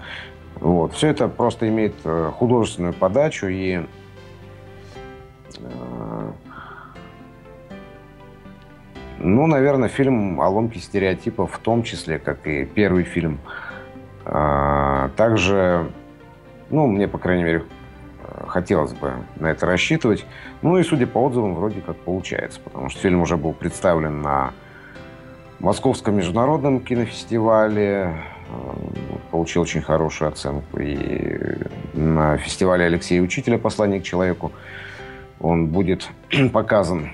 [0.60, 0.92] Вот.
[0.92, 3.80] Все это просто имеет э, художественную подачу и
[9.18, 13.38] ну, наверное, фильм о ломке стереотипов в том числе, как и первый фильм.
[14.24, 15.90] Также,
[16.70, 17.64] ну, мне, по крайней мере,
[18.46, 20.24] хотелось бы на это рассчитывать.
[20.62, 24.52] Ну и, судя по отзывам, вроде как получается, потому что фильм уже был представлен на
[25.58, 28.14] Московском международном кинофестивале, э,
[29.30, 30.80] получил очень хорошую оценку.
[30.80, 31.56] И
[31.94, 34.52] на фестивале Алексея Учителя «Послание к человеку»
[35.42, 36.09] он будет
[36.52, 37.11] показан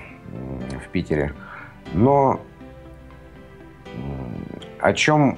[0.85, 1.33] в Питере.
[1.93, 2.39] Но
[4.79, 5.37] о чем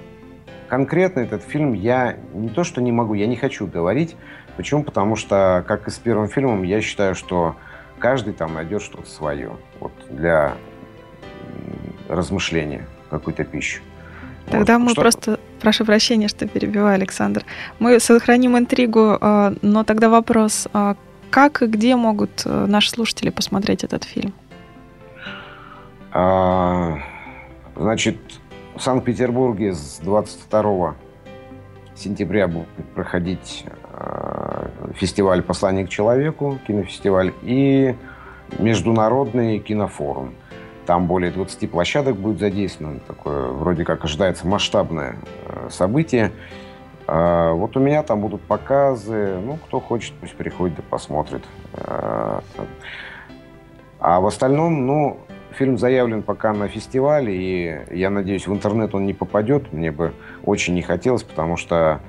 [0.67, 4.15] конкретно этот фильм я не то что не могу, я не хочу говорить,
[4.57, 4.83] Почему?
[4.83, 7.55] Потому что, как и с первым фильмом, я считаю, что
[7.99, 10.55] каждый там найдет что-то свое вот, для
[12.09, 13.81] размышления, какую-то пищу.
[14.49, 14.85] Тогда вот.
[14.85, 15.01] мы что...
[15.01, 17.45] просто, прошу прощения, что перебиваю, Александр.
[17.79, 20.95] Мы сохраним интригу, а, но тогда вопрос, а
[21.31, 24.33] как и где могут э, наши слушатели посмотреть этот фильм?
[26.11, 26.99] А,
[27.75, 28.17] значит,
[28.75, 30.95] в Санкт-Петербурге с 22
[31.95, 37.95] сентября будет проходить э, фестиваль «Послание к человеку», кинофестиваль, и
[38.59, 40.35] международный кинофорум.
[40.85, 42.99] Там более 20 площадок будет задействовано.
[42.99, 45.15] Такое вроде как ожидается масштабное
[45.45, 46.33] э, событие.
[47.11, 49.37] Э, вот у меня там будут показы.
[49.43, 51.43] Ну, кто хочет, пусть приходит и посмотрит.
[54.03, 55.19] А в остальном, ну,
[55.51, 59.73] Фильм заявлен пока на фестивале, и я надеюсь, в интернет он не попадет.
[59.73, 60.13] Мне бы
[60.45, 61.99] очень не хотелось, потому что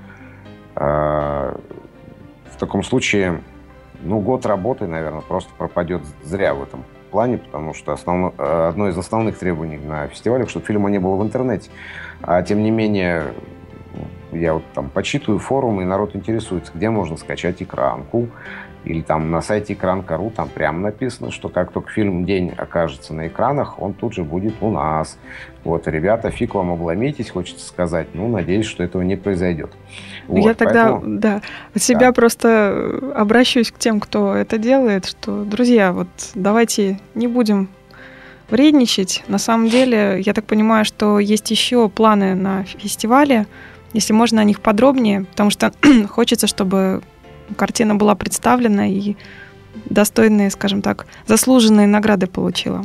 [0.77, 3.43] э, в таком случае,
[4.01, 8.33] ну, год работы, наверное, просто пропадет зря в этом плане, потому что основно,
[8.69, 11.69] одно из основных требований на фестивалях, чтобы фильма не было в интернете.
[12.23, 13.35] А тем не менее,
[14.42, 18.28] я вот там почитываю форумы, и народ интересуется, где можно скачать экранку,
[18.85, 23.28] или там на сайте экран.ру там прямо написано, что как только фильм «День» окажется на
[23.28, 25.18] экранах, он тут же будет у нас.
[25.62, 28.09] Вот, ребята, фиг вам обломитесь, хочется сказать.
[28.14, 29.70] Ну, надеюсь, что этого не произойдет.
[30.26, 31.18] Вот, Я тогда, поэтому...
[31.18, 32.12] да, от себя да.
[32.12, 37.68] просто обращусь к тем, кто это делает, что, друзья, вот давайте не будем
[38.50, 39.22] вредничать.
[39.28, 43.46] На самом деле, я так понимаю, что есть еще планы на фестивале,
[43.92, 45.72] если можно о них подробнее, потому что
[46.09, 47.02] хочется, чтобы
[47.57, 49.16] картина была представлена и
[49.87, 52.85] достойные, скажем так, заслуженные награды получила.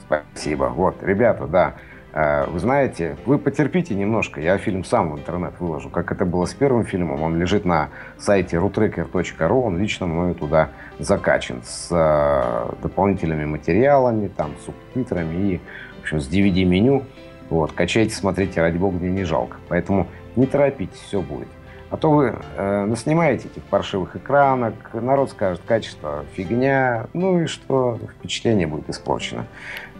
[0.00, 0.64] Спасибо.
[0.64, 1.74] Вот, ребята, да,
[2.12, 5.88] э, вы знаете, вы потерпите немножко, я фильм сам в интернет выложу.
[5.88, 10.70] Как это было с первым фильмом, он лежит на сайте rutracker.ru, он лично мною туда
[10.98, 15.60] закачан с э, дополнительными материалами, там, субтитрами и,
[15.98, 17.04] в общем, с DVD-меню.
[17.52, 19.58] Вот, качайте, смотрите, ради бога, мне не жалко.
[19.68, 21.48] Поэтому не торопитесь, все будет.
[21.90, 27.98] А то вы э, наснимаете этих паршивых экранок, народ скажет, качество фигня, ну и что,
[28.16, 29.46] впечатление будет испорчено.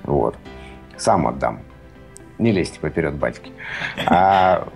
[0.02, 0.34] Вот.
[0.96, 1.60] Сам отдам.
[2.38, 3.52] Не лезьте поперед батьки.
[4.06, 4.66] А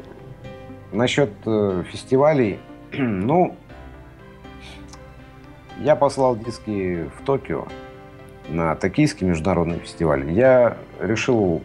[0.92, 2.60] насчет э, фестивалей,
[2.92, 3.56] ну,
[5.78, 7.68] я послал диски в Токио
[8.50, 10.30] на Токийский международный фестиваль.
[10.30, 11.62] Я решил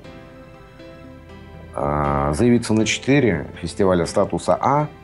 [1.73, 4.87] заявиться на 4 фестиваля статуса А–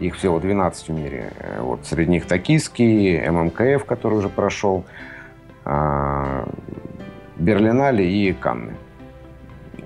[0.00, 1.32] их всего 12 в мире.
[1.38, 4.84] Э, вот среди них Токийский, ММКФ, который уже прошел,
[5.64, 6.48] а,
[7.36, 8.74] Берлинале и Канны.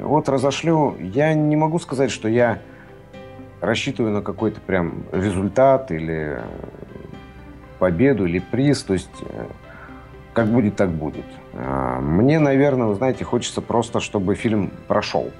[0.01, 0.97] Вот разошлю.
[0.99, 2.59] Я не могу сказать, что я
[3.61, 6.41] рассчитываю на какой-то прям результат или
[7.79, 8.83] победу или приз.
[8.83, 9.47] То есть э,
[10.35, 11.27] как будет, так будет.
[11.55, 15.31] А, мне, наверное, вы знаете, хочется просто, чтобы фильм прошел.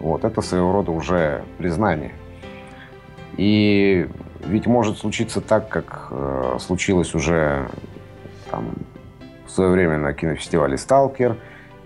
[0.00, 2.12] Вот это своего рода уже признание.
[3.36, 4.08] И
[4.44, 7.68] ведь может случиться так, как э, случилось уже
[8.50, 8.74] там,
[9.46, 11.36] в свое время на кинофестивале «Сталкер»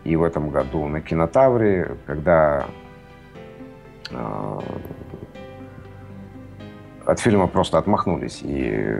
[0.05, 2.67] и в этом году на «Кинотавре», когда
[4.11, 4.59] э,
[7.07, 8.41] от фильма просто отмахнулись.
[8.43, 8.97] И,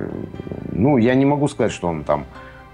[0.73, 2.27] ну, я не могу сказать, что он там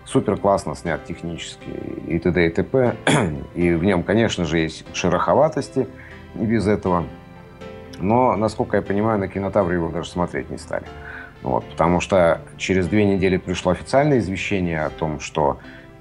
[0.04, 1.68] супер классно снят технически
[2.06, 2.46] и т.д.
[2.46, 2.96] и т.п.
[3.54, 5.88] И в нем, конечно же, есть шероховатости,
[6.38, 7.04] не без этого.
[7.98, 10.84] Но, насколько я понимаю, на кинотавре его даже смотреть не стали.
[11.42, 15.58] Вот, потому что через две недели пришло официальное извещение о том, что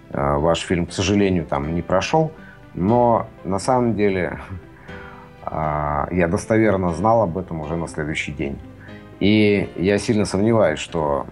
[0.10, 2.32] э, ваш фильм, к сожалению, там не прошел.
[2.74, 4.40] Но на самом деле
[5.46, 8.58] э, я достоверно знал об этом уже на следующий день.
[9.20, 11.26] И я сильно сомневаюсь, что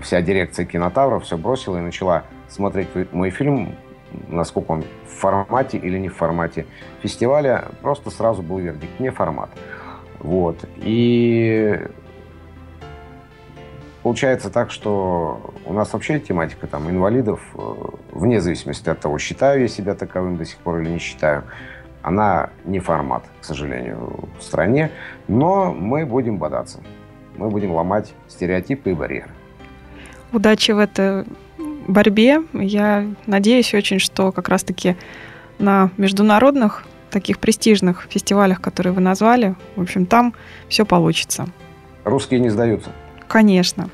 [0.00, 3.74] вся дирекция кинотавра все бросила и начала смотреть мой фильм,
[4.28, 6.66] насколько он в формате или не в формате
[7.02, 7.66] фестиваля.
[7.82, 9.50] Просто сразу был вердикт, не формат.
[10.20, 10.64] Вот.
[10.76, 11.80] И
[14.02, 17.74] получается так, что у нас вообще тематика там инвалидов, э,
[18.12, 21.44] вне зависимости от того, считаю я себя таковым до сих пор или не считаю,
[22.02, 24.90] она не формат, к сожалению, в стране,
[25.26, 26.80] но мы будем бодаться.
[27.36, 29.30] Мы будем ломать стереотипы и барьеры.
[30.32, 31.24] Удачи в этой
[31.88, 32.42] борьбе.
[32.52, 34.96] Я надеюсь очень, что как раз-таки
[35.58, 40.34] на международных таких престижных фестивалях, которые вы назвали, в общем, там
[40.68, 41.48] все получится.
[42.04, 42.90] Русские не сдаются.
[43.26, 43.90] Конечно.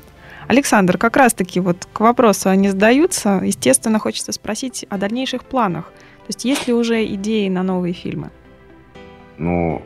[0.47, 5.85] Александр, как раз-таки вот к вопросу, они сдаются, естественно, хочется спросить о дальнейших планах.
[5.85, 8.29] То есть есть ли уже идеи на новые фильмы?
[9.37, 9.81] Ну,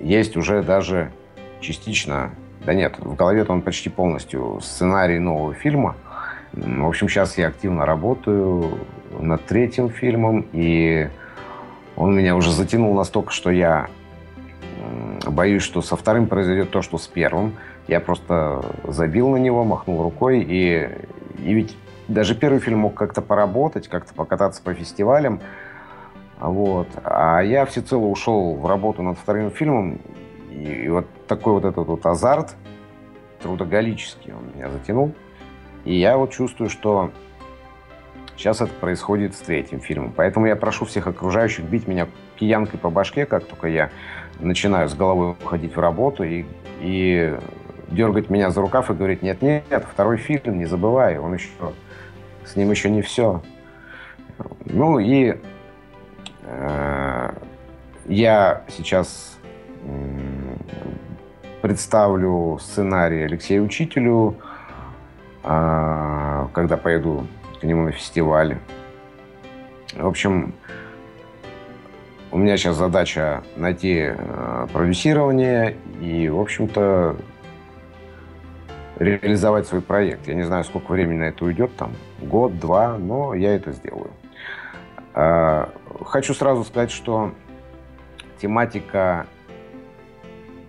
[0.00, 1.12] есть уже даже
[1.60, 5.96] частично, да нет, в голове-то он почти полностью сценарий нового фильма.
[6.52, 8.78] В общем, сейчас я активно работаю
[9.18, 11.08] над третьим фильмом, и
[11.96, 13.88] он меня уже затянул настолько, что я
[15.26, 17.54] боюсь, что со вторым произойдет то, что с первым.
[17.88, 20.88] Я просто забил на него, махнул рукой, и,
[21.38, 21.76] и ведь
[22.08, 25.40] даже первый фильм мог как-то поработать, как-то покататься по фестивалям.
[26.38, 26.88] Вот.
[27.04, 30.00] А я всецело ушел в работу над вторым фильмом,
[30.50, 32.56] и, и вот такой вот этот вот азарт
[33.42, 35.14] трудоголический он меня затянул.
[35.84, 37.10] И я вот чувствую, что
[38.36, 40.12] сейчас это происходит с третьим фильмом.
[40.14, 43.90] Поэтому я прошу всех окружающих бить меня киянкой по башке, как только я
[44.40, 46.44] начинаю с головой уходить в работу и,
[46.80, 47.36] и
[47.88, 51.50] дергать меня за рукав и говорить, нет, нет, второй фильм, не забывай, он еще,
[52.44, 53.42] с ним еще не все.
[54.64, 55.36] Ну и
[56.44, 57.30] э,
[58.06, 59.38] я сейчас
[59.84, 60.56] э,
[61.60, 64.36] представлю сценарий Алексею Учителю,
[65.42, 67.26] когда поеду
[67.60, 68.58] к нему на фестиваль.
[69.94, 70.54] В общем,
[72.32, 77.16] у меня сейчас задача найти э, продюсирование и, в общем-то,
[78.98, 80.26] реализовать свой проект.
[80.28, 84.10] Я не знаю, сколько времени на это уйдет, там, год, два, но я это сделаю.
[85.14, 85.66] Э,
[86.06, 87.32] хочу сразу сказать, что
[88.40, 89.26] тематика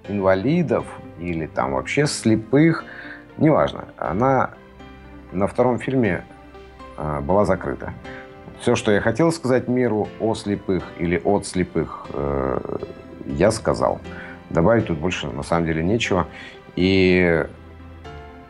[0.10, 0.86] инвалидов
[1.18, 2.84] или там вообще слепых,
[3.38, 4.52] неважно, она
[5.34, 6.24] на втором фильме
[6.98, 7.94] э, была закрыта.
[8.60, 12.78] Все, что я хотел сказать миру о слепых или от слепых, э,
[13.26, 14.00] я сказал.
[14.50, 16.28] Добавить тут больше на самом деле нечего.
[16.76, 17.46] И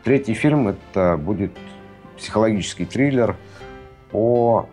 [0.04, 1.52] третий фильм это будет
[2.16, 3.36] психологический триллер
[4.10, 4.68] по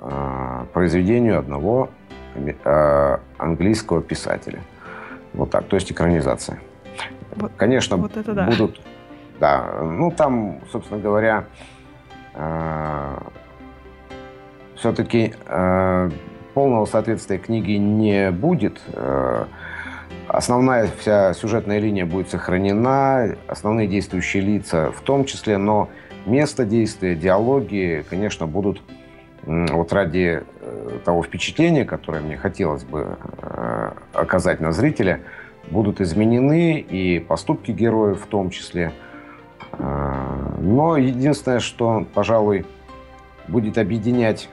[0.00, 1.90] э, произведению одного
[2.34, 4.60] э, английского писателя.
[5.34, 6.58] Вот так, то есть экранизация.
[7.36, 8.46] Вот, Конечно, вот это да.
[8.46, 8.80] будут,
[9.40, 11.44] да, ну там, собственно говоря,
[12.34, 13.18] э,
[14.76, 16.10] все-таки э,
[16.54, 18.80] полного соответствия книге не будет.
[18.92, 19.46] Э,
[20.28, 25.88] основная вся сюжетная линия будет сохранена, основные действующие лица в том числе, но
[26.26, 28.82] место действия, диалоги, конечно, будут
[29.46, 35.20] вот ради э, того впечатления, которое мне хотелось бы э, оказать на зрителя,
[35.70, 38.92] будут изменены и поступки героев в том числе.
[39.72, 42.66] Э, но единственное, что, пожалуй,
[43.48, 44.48] будет объединять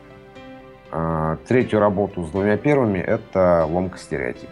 [0.91, 4.49] а, третью работу с двумя первыми– это ломка стереотипов.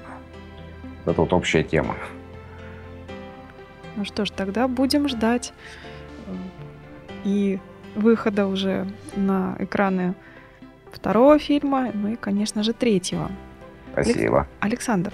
[1.06, 1.96] Это вот общая тема.
[3.98, 5.54] Ну что ж, тогда будем ждать
[6.28, 6.32] э,
[7.26, 7.60] и
[7.96, 10.14] выхода уже на экраны
[10.92, 13.30] второго фильма, ну и, конечно же, третьего.
[13.92, 14.48] Спасибо.
[14.62, 15.12] Александр,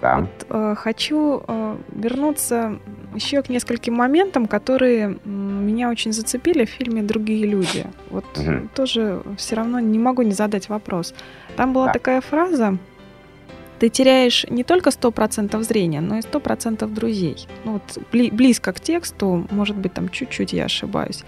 [0.00, 0.20] да.
[0.20, 2.78] Вот, э, хочу э, вернуться
[3.14, 7.86] еще к нескольким моментам, которые меня очень зацепили в фильме «Другие люди».
[8.10, 8.68] Вот угу.
[8.74, 11.14] тоже все равно не могу не задать вопрос.
[11.56, 11.92] Там была да.
[11.92, 12.78] такая фраза
[13.78, 17.46] «Ты теряешь не только 100% зрения, но и 100% друзей».
[17.64, 21.24] Ну, вот бли- близко к тексту, может быть, там чуть-чуть я ошибаюсь.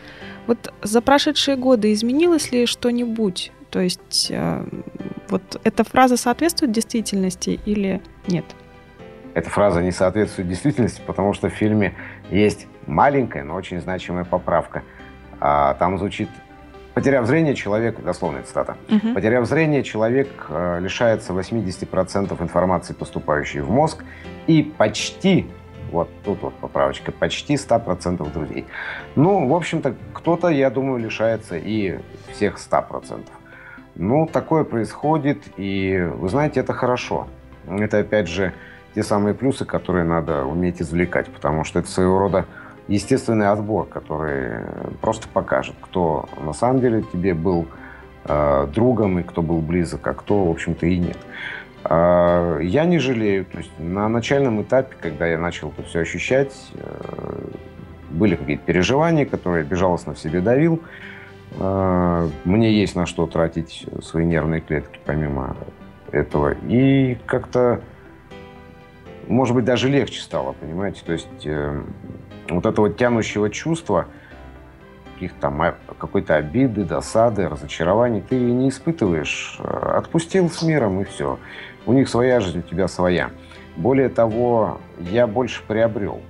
[0.46, 3.52] Вот за прошедшие годы изменилось ли что-нибудь?
[3.70, 4.64] То есть э,
[5.28, 8.44] вот эта фраза соответствует действительности или нет?
[9.34, 11.94] Эта фраза не соответствует действительности, потому что в фильме
[12.30, 14.82] есть маленькая, но очень значимая поправка.
[15.40, 16.28] А, там звучит
[16.98, 19.14] Потеряв зрение, человек, дословная цитата, угу.
[19.14, 24.02] потеряв зрение, человек э, лишается 80% информации, поступающей в мозг,
[24.48, 25.46] и почти,
[25.92, 28.66] вот тут вот поправочка, почти 100% друзей.
[29.14, 32.00] Ну, в общем-то, кто-то, я думаю, лишается и
[32.32, 33.26] всех 100%.
[33.98, 37.26] Ну, такое происходит, и, вы знаете, это хорошо.
[37.68, 38.54] Это, опять же,
[38.94, 42.46] те самые плюсы, которые надо уметь извлекать, потому что это своего рода
[42.86, 44.62] естественный отбор, который
[45.00, 47.66] просто покажет, кто на самом деле тебе был
[48.24, 51.18] э, другом и кто был близок, а кто, в общем-то, и нет.
[51.84, 53.44] Э, я не жалею.
[53.46, 57.38] То есть на начальном этапе, когда я начал это все ощущать, э,
[58.10, 60.80] были какие-то переживания, которые я безжалостно в себе давил.
[61.58, 65.56] Э, мне есть на что тратить свои нервные клетки, помимо
[66.10, 66.54] этого.
[66.68, 67.80] И как-то,
[69.26, 71.02] может быть, даже легче стало, понимаете?
[71.04, 71.82] То есть э,
[72.48, 74.06] вот этого тянущего чувства,
[75.14, 79.58] каких-то там а, какой-то обиды, досады, разочарований, ты не испытываешь.
[79.60, 81.38] Отпустил с миром и все.
[81.86, 83.30] У них своя жизнь, у тебя своя.
[83.76, 86.20] Более того, я больше приобрел.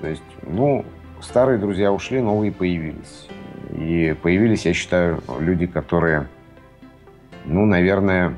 [0.00, 0.84] То есть, ну,
[1.20, 3.28] старые друзья ушли, новые появились.
[3.72, 6.28] И появились, я считаю, люди, которые,
[7.44, 8.34] ну, наверное,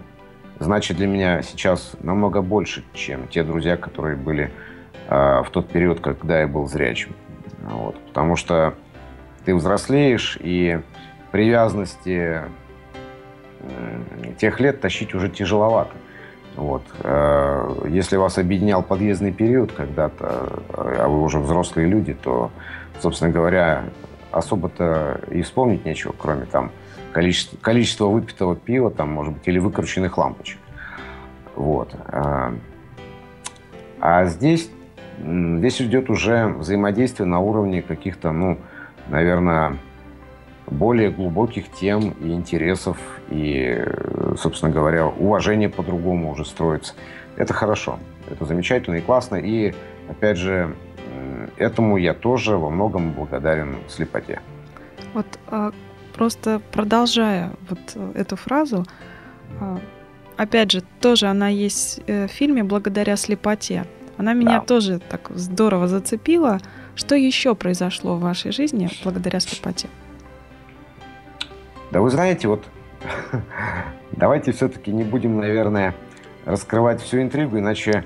[0.59, 4.51] значит для меня сейчас намного больше, чем те друзья, которые были
[5.09, 7.15] э, в тот период, когда я был зрячим.
[7.63, 7.99] Вот.
[8.09, 8.75] Потому что
[9.45, 10.81] ты взрослеешь, и
[11.31, 12.43] привязанности
[13.61, 14.03] э,
[14.39, 15.93] тех лет тащить уже тяжеловато.
[16.57, 16.83] Вот.
[17.03, 22.51] Э, если вас объединял подъездный период когда-то, а вы уже взрослые люди, то,
[23.01, 23.85] собственно говоря,
[24.31, 26.71] особо-то и вспомнить нечего, кроме там
[27.13, 30.59] количества, количества выпитого пива, там, может быть, или выкрученных лампочек.
[31.57, 31.95] Вот.
[32.07, 32.55] А,
[34.01, 34.71] а здесь,
[35.21, 38.59] здесь идет уже взаимодействие на уровне каких-то, ну,
[39.09, 39.77] наверное,
[40.67, 42.99] более глубоких тем и интересов,
[43.31, 43.85] и,
[44.37, 46.95] собственно говоря, уважение по-другому уже строится.
[47.37, 47.99] Это хорошо,
[48.31, 49.37] это замечательно и классно.
[49.37, 49.75] И,
[50.09, 50.75] опять же,
[51.59, 54.41] этому я тоже во многом благодарен слепоте.
[55.15, 55.73] Вот а,
[56.15, 57.79] просто продолжая вот
[58.15, 58.85] эту фразу,
[59.61, 59.79] а,
[60.37, 63.85] опять же, тоже она есть э, в фильме «Благодаря слепоте».
[64.17, 64.65] Она меня да.
[64.65, 66.59] тоже так здорово зацепила.
[66.97, 69.89] Что еще произошло в вашей жизни благодаря слепоте?
[71.93, 72.65] Да вы знаете, вот
[74.13, 75.95] давайте все-таки не будем, наверное,
[76.45, 78.05] раскрывать всю интригу, иначе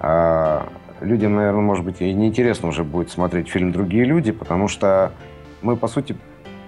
[0.00, 0.62] э,
[1.02, 5.12] людям, наверное, может быть, и неинтересно уже будет смотреть фильм «Другие люди», потому что
[5.60, 6.16] мы, по сути,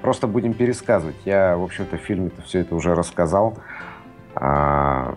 [0.03, 1.17] просто будем пересказывать.
[1.25, 3.59] Я, в общем-то, в фильме-то все это уже рассказал.
[4.35, 5.15] А,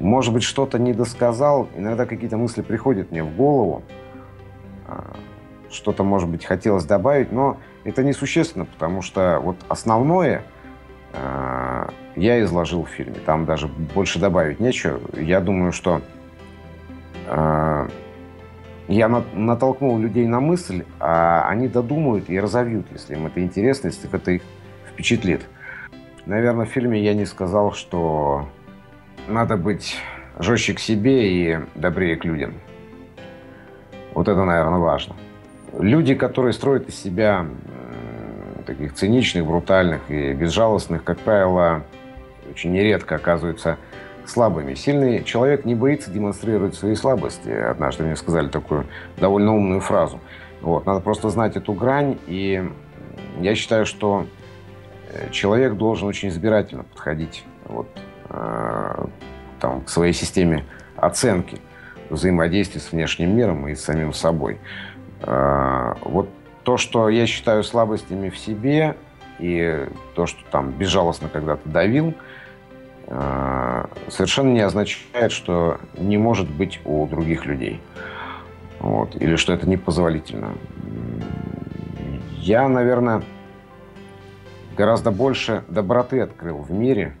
[0.00, 1.68] может быть, что-то не досказал.
[1.76, 3.82] Иногда какие-то мысли приходят мне в голову.
[4.86, 5.14] А,
[5.70, 10.42] что-то, может быть, хотелось добавить, но это несущественно, потому что вот основное
[11.12, 13.16] а, я изложил в фильме.
[13.24, 15.00] Там даже больше добавить нечего.
[15.14, 16.00] Я думаю, что
[18.88, 24.10] я натолкнул людей на мысль, а они додумают и разовьют, если им это интересно, если
[24.10, 24.42] это их
[24.90, 25.42] впечатлит.
[26.26, 28.48] Наверное, в фильме я не сказал, что
[29.28, 29.96] надо быть
[30.38, 32.54] жестче к себе и добрее к людям.
[34.14, 35.16] Вот это, наверное, важно.
[35.78, 37.46] Люди, которые строят из себя
[38.66, 41.82] таких циничных, брутальных и безжалостных, как правило,
[42.50, 43.78] очень нередко оказываются
[44.28, 44.74] слабыми.
[44.74, 47.48] Сильный человек не боится демонстрировать свои слабости.
[47.48, 50.20] Однажды мне сказали такую довольно умную фразу.
[50.60, 50.86] Вот.
[50.86, 52.18] Надо просто знать эту грань.
[52.26, 52.68] И
[53.40, 54.26] я считаю, что
[55.12, 57.88] э, человек должен очень избирательно подходить вот,
[58.28, 59.04] э,
[59.60, 60.64] там, к своей системе
[60.96, 61.58] оценки
[62.10, 64.58] взаимодействия с внешним миром и с самим собой.
[65.22, 66.28] Э, вот
[66.64, 68.96] то, что я считаю слабостями в себе,
[69.38, 72.14] и то, что там безжалостно когда-то давил–
[73.08, 77.80] совершенно не означает, что не может быть у других людей.
[78.80, 79.16] Вот.
[79.16, 80.52] Или что это непозволительно.
[82.36, 83.22] Я, наверное,
[84.76, 87.16] гораздо больше доброты открыл в мире.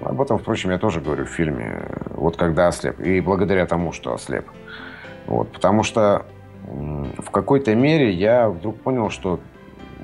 [0.00, 1.82] Об этом, впрочем, я тоже говорю в фильме.
[2.10, 2.98] Вот когда ослеп.
[3.00, 4.46] И благодаря тому, что ослеп.
[5.26, 5.52] Вот.
[5.52, 6.24] Потому что
[6.66, 9.40] в какой-то мере я вдруг понял, что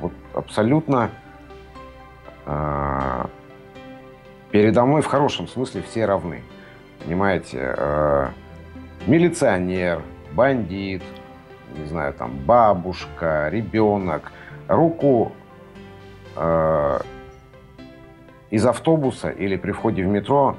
[0.01, 1.11] вот абсолютно
[2.47, 3.27] э,
[4.55, 6.45] передо мной в хорошем смысле все равны.
[7.03, 8.29] Понимаете, э,
[9.05, 10.01] милиционер,
[10.33, 11.03] бандит,
[11.77, 14.31] не знаю, там, бабушка, ребенок,
[14.69, 15.33] руку
[16.37, 17.01] э,
[18.51, 20.57] из автобуса или при входе в метро,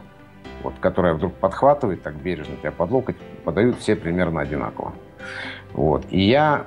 [0.62, 4.92] вот, которая вдруг подхватывает так бережно тебя под локоть, подают все примерно одинаково.
[5.72, 6.06] Вот.
[6.10, 6.66] И я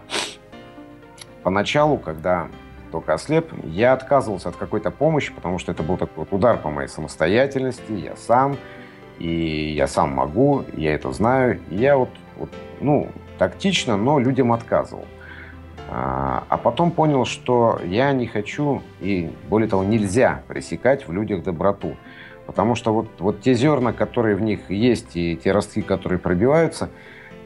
[1.42, 2.48] поначалу, когда
[2.90, 6.70] только ослеп, я отказывался от какой-то помощи, потому что это был такой вот удар по
[6.70, 8.56] моей самостоятельности, я сам,
[9.18, 11.60] и я сам могу, я это знаю.
[11.70, 15.06] И я вот, вот ну, тактично, но людям отказывал.
[15.90, 21.42] А, а потом понял, что я не хочу, и более того, нельзя пресекать в людях
[21.42, 21.96] доброту.
[22.46, 26.90] Потому что вот, вот те зерна, которые в них есть, и те ростки, которые пробиваются,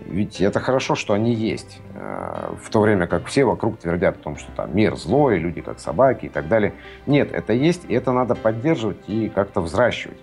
[0.07, 1.80] ведь это хорошо, что они есть.
[1.94, 5.61] Э, в то время как все вокруг твердят о том, что там мир злой, люди
[5.61, 6.72] как собаки и так далее.
[7.07, 10.18] Нет, это есть, и это надо поддерживать и как-то взращивать.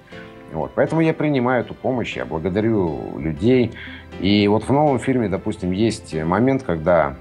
[0.52, 0.72] Вот.
[0.76, 3.74] Поэтому я принимаю эту помощь, я благодарю людей.
[4.20, 7.16] И вот в новом фильме, допустим, есть момент, когда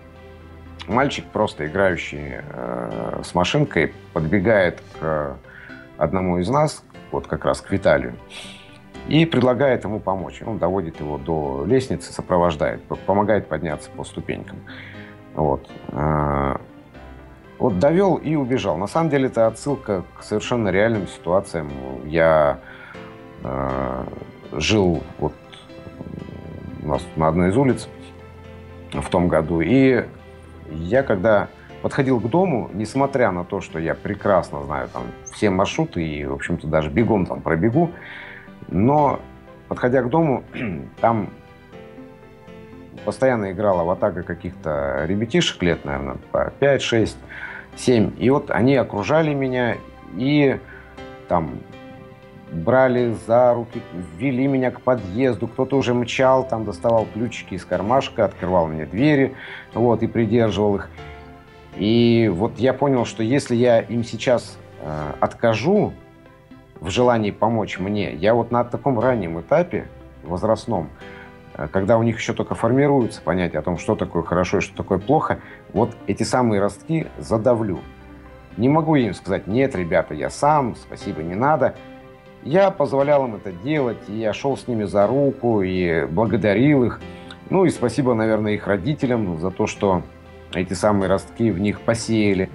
[0.87, 5.37] мальчик, просто играющий э, с машинкой, подбегает к
[5.99, 8.15] одному из нас, вот как раз к Виталию,
[9.09, 10.43] и предлагает ему помочь.
[10.45, 14.59] Он доводит его до лестницы, сопровождает, помогает подняться по ступенькам.
[15.35, 15.69] Вот.
[15.89, 16.57] Э,
[17.59, 18.77] вот довел и убежал.
[18.77, 21.71] На самом деле это отсылка к совершенно реальным ситуациям.
[22.05, 22.61] Я
[23.43, 24.05] э,
[24.53, 25.33] жил вот
[26.83, 27.89] у нас на одной из улиц
[28.93, 30.05] в том году, и
[30.71, 31.49] я когда
[31.83, 36.35] подходил к дому, несмотря на то, что я прекрасно знаю там все маршруты и, в
[36.35, 37.91] общем-то, даже бегом там пробегу,
[38.69, 39.21] но
[39.69, 40.45] подходя к дому,
[41.01, 41.31] там
[43.05, 47.17] постоянно играла в атака каких-то ребятишек лет, наверное, по 5, 6,
[47.77, 48.13] 7.
[48.19, 49.77] И вот они окружали меня
[50.17, 50.59] и
[51.29, 51.61] там
[52.51, 53.83] брали за руки,
[54.17, 59.35] ввели меня к подъезду, кто-то уже мчал, там доставал ключики из кармашка, открывал мне двери,
[59.75, 60.91] вот, и придерживал их.
[61.77, 65.93] И вот я понял, что если я им сейчас э, откажу
[66.81, 69.89] в желании помочь мне, я вот на таком раннем этапе
[70.23, 70.91] возрастном,
[71.55, 74.77] э, когда у них еще только формируется понятие о том, что такое хорошо и что
[74.77, 75.41] такое плохо,
[75.73, 77.81] вот эти самые ростки задавлю.
[78.57, 81.75] Не могу им сказать, нет, ребята, я сам, спасибо, не надо.
[82.43, 87.01] Я позволял им это делать, и я шел с ними за руку, и благодарил их.
[87.51, 90.03] Ну и спасибо, наверное, их родителям за то, что
[90.53, 92.51] эти самые ростки в них посеяли.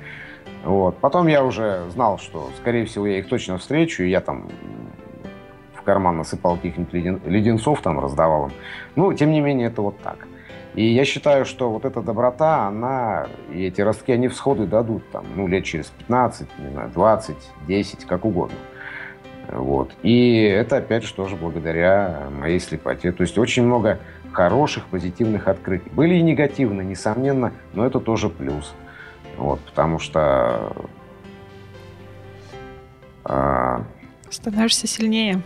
[0.64, 0.98] Вот.
[0.98, 4.50] Потом я уже знал, что, скорее всего, я их точно встречу, и я там
[5.76, 7.22] в карман насыпал каких-нибудь леден...
[7.26, 8.54] леденцов, там раздавал им.
[8.96, 10.28] Ну, тем не менее, это вот так.
[10.76, 15.26] И я считаю, что вот эта доброта, она, и эти ростки, они всходы дадут там,
[15.36, 17.36] ну, лет через 15, не знаю, 20,
[17.68, 18.58] 10, как угодно.
[19.50, 19.92] Вот.
[20.02, 23.12] И это, опять же, тоже благодаря моей слепоте.
[23.12, 24.00] То есть очень много
[24.32, 25.90] хороших, позитивных открытий.
[25.92, 28.74] Были и негативные, несомненно, но это тоже плюс.
[29.38, 30.72] Вот, потому что...
[33.24, 33.84] А,
[34.30, 35.42] Становишься сильнее.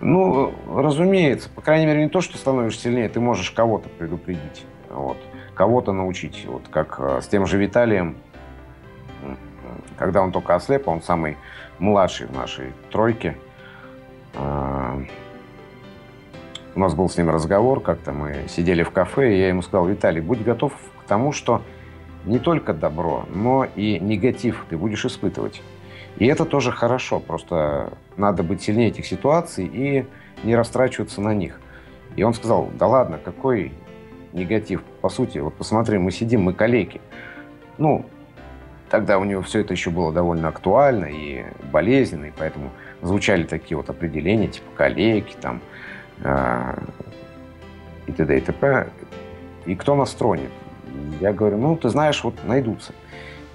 [0.00, 1.48] Ну, разумеется.
[1.50, 4.64] По крайней мере, не то, что становишься сильнее, ты можешь кого-то предупредить.
[4.90, 5.16] Вот,
[5.54, 6.44] кого-то научить.
[6.46, 8.16] Вот как а, с тем же Виталием,
[9.96, 11.36] когда он только ослеп, он самый
[11.78, 13.36] младший в нашей тройке.
[14.34, 15.00] А,
[16.74, 19.86] у нас был с ним разговор, как-то мы сидели в кафе, и я ему сказал,
[19.86, 21.62] Виталий, будь готов к тому, что
[22.24, 25.62] не только добро, но и негатив ты будешь испытывать.
[26.16, 30.06] И это тоже хорошо, просто надо быть сильнее этих ситуаций и
[30.44, 31.60] не растрачиваться на них.
[32.16, 33.72] И он сказал, да ладно, какой
[34.32, 34.82] негатив?
[35.00, 37.00] По сути, вот посмотри, мы сидим, мы коллеги.
[37.78, 38.06] Ну,
[38.94, 42.70] Тогда у него все это еще было довольно актуально и болезненно, и поэтому
[43.02, 45.60] звучали такие вот определения, типа коллеги, там,
[46.22, 46.78] э,
[48.06, 48.38] и т.д.
[48.38, 48.88] и т.п.
[49.66, 50.50] И кто нас тронет?
[51.20, 52.92] Я говорю, ну, ты знаешь, вот найдутся.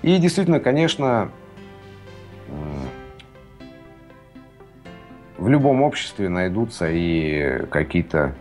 [0.02, 1.32] И действительно, конечно,
[5.38, 8.36] в любом обществе найдутся и какие-то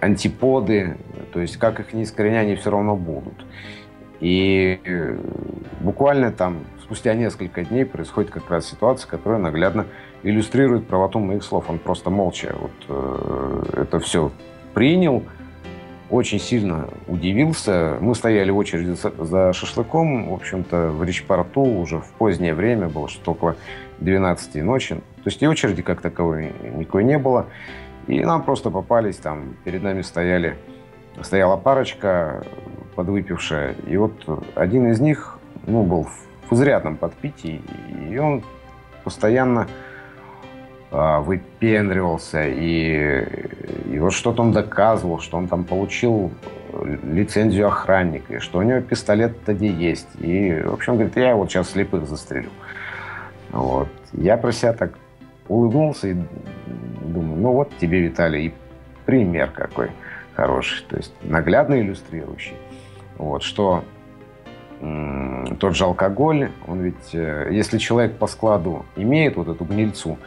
[0.00, 0.96] антиподы,
[1.32, 3.44] то есть как их не искореня, они все равно будут.
[4.20, 5.16] И э,
[5.80, 9.86] буквально там спустя несколько дней происходит как раз ситуация, которая наглядно
[10.22, 11.66] иллюстрирует правоту моих слов.
[11.68, 14.32] Он просто молча вот э, это все
[14.74, 15.22] принял,
[16.10, 17.98] очень сильно удивился.
[18.00, 23.08] Мы стояли в очереди за шашлыком, в общем-то, в Речпорту уже в позднее время, было
[23.08, 23.56] что-то около
[23.98, 24.94] 12 ночи.
[24.94, 27.46] То есть и очереди как таковой никакой не было.
[28.06, 30.56] И нам просто попались, там перед нами стояли,
[31.22, 32.42] стояла парочка,
[32.96, 33.74] подвыпившая.
[33.86, 34.12] И вот
[34.54, 36.08] один из них ну, был
[36.48, 37.60] в изрядном подпитии,
[38.10, 38.42] и он
[39.04, 39.68] постоянно
[40.90, 43.24] выпендривался, и,
[43.92, 46.32] и вот что-то он доказывал, что он там получил
[47.02, 50.08] лицензию охранника, и что у него пистолет тади есть.
[50.18, 52.50] И, в общем, говорит, я вот сейчас слепых застрелю.
[53.50, 53.88] Вот.
[54.12, 54.92] Я про себя так
[55.48, 56.16] улыбнулся и
[57.02, 58.54] думаю, ну вот тебе, Виталий, и
[59.06, 59.90] пример какой
[60.34, 62.56] хороший, то есть наглядно иллюстрирующий.
[63.16, 63.84] Вот, что
[65.58, 70.18] тот же алкоголь, он ведь, э, если человек по складу имеет вот эту гнильцу,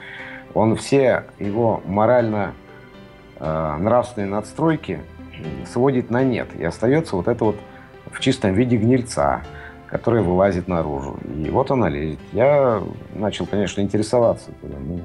[0.53, 4.99] он все его морально-нравственные э, надстройки
[5.71, 6.49] сводит на нет.
[6.57, 7.57] И остается вот это вот
[8.11, 9.43] в чистом виде гнильца,
[9.87, 11.19] которая вылазит наружу.
[11.43, 12.19] И вот она лезет.
[12.31, 12.81] Я
[13.15, 14.51] начал, конечно, интересоваться.
[14.61, 15.01] Ну,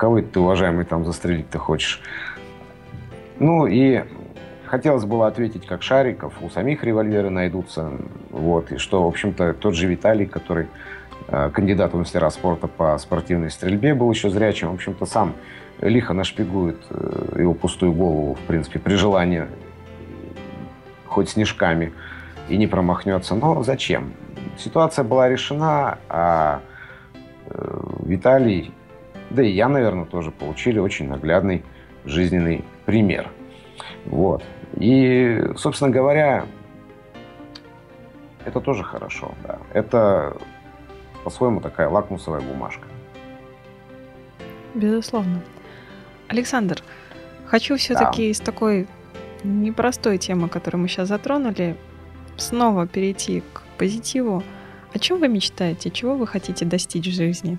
[0.00, 2.00] Кого ты, уважаемый, там застрелить ты хочешь?
[3.38, 4.02] Ну и
[4.64, 7.92] хотелось было ответить как Шариков, у самих револьверы найдутся.
[8.30, 10.68] Вот, и что, в общем-то, тот же Виталий, который э,
[11.30, 15.34] кандидат в мастера спорта по спортивной стрельбе, был еще зрячим, в общем-то, сам
[15.80, 19.46] лихо нашпигует э, его пустую голову, в принципе, при желании
[21.06, 21.92] хоть снежками
[22.48, 23.34] и не промахнется.
[23.34, 24.12] Но зачем?
[24.58, 26.60] Ситуация была решена, а
[27.46, 28.72] э, Виталий,
[29.30, 31.64] да и я, наверное, тоже получили очень наглядный
[32.04, 33.28] жизненный пример.
[34.06, 34.42] Вот.
[34.76, 36.44] И, собственно говоря,
[38.44, 39.58] это тоже хорошо, да.
[39.72, 40.36] Это
[41.24, 42.86] по-своему такая лакмусовая бумажка.
[44.74, 45.42] Безусловно.
[46.28, 46.82] Александр,
[47.46, 48.30] хочу все-таки да.
[48.30, 48.86] из такой
[49.42, 51.76] непростой темы, которую мы сейчас затронули,
[52.36, 54.42] снова перейти к позитиву.
[54.92, 55.90] О чем вы мечтаете?
[55.90, 57.58] Чего вы хотите достичь в жизни?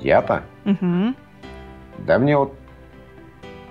[0.00, 0.42] Я-то?
[0.64, 1.14] Угу.
[1.98, 2.54] Да мне вот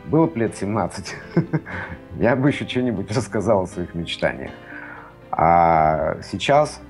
[0.05, 1.15] было бы лет 17,
[2.19, 4.51] я бы еще что-нибудь рассказал о своих мечтаниях.
[5.31, 6.81] А сейчас,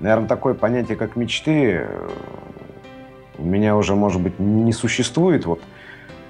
[0.00, 1.86] наверное, такое понятие, как мечты,
[3.38, 5.46] у меня уже, может быть, не существует.
[5.46, 5.60] Вот,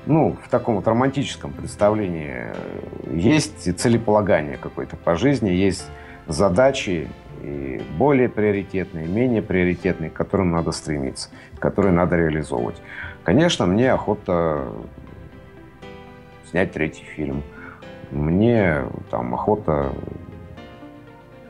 [0.07, 2.47] ну, в таком вот романтическом представлении
[3.11, 5.87] есть целеполагание какое-то по жизни, есть
[6.27, 7.09] задачи,
[7.43, 12.81] и более приоритетные, менее приоритетные, к которым надо стремиться, которые надо реализовывать.
[13.23, 14.69] Конечно, мне охота
[16.51, 17.43] снять третий фильм.
[18.11, 19.93] Мне там охота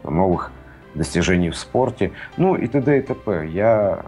[0.03, 0.51] новых
[0.97, 2.99] достижений в спорте, ну и т.д.
[2.99, 3.47] и т.п.
[3.49, 4.05] Я,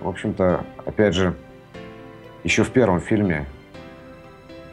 [0.00, 1.34] в общем-то, опять же,
[2.44, 3.46] еще в первом фильме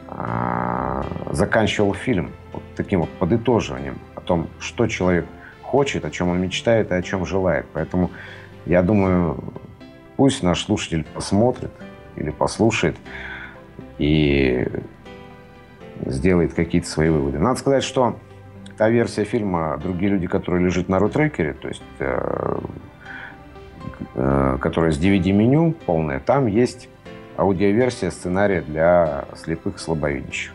[0.08, 5.26] а, заканчивал фильм вот таким вот подытоживанием о том, что человек
[5.62, 7.66] хочет, о чем он мечтает и о чем желает.
[7.72, 8.10] Поэтому
[8.64, 9.52] я думаю,
[10.16, 11.72] пусть наш слушатель посмотрит
[12.16, 12.96] или послушает
[13.98, 14.66] и
[16.04, 17.38] сделает какие-то свои выводы.
[17.38, 18.16] Надо сказать, что
[18.76, 22.58] та версия фильма «Другие люди, которые лежат на рутрекере», то есть э,
[24.14, 26.88] э, которая с DVD-меню полная, там есть
[27.36, 30.52] аудиоверсия сценария для слепых и слабовидящих.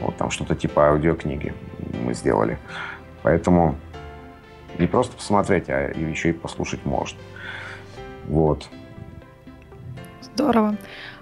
[0.00, 1.54] Вот там что-то типа аудиокниги
[2.04, 2.58] мы сделали.
[3.22, 3.76] Поэтому
[4.78, 7.18] не просто посмотреть, а еще и послушать можно.
[8.26, 8.68] Вот.
[10.20, 10.76] Здорово.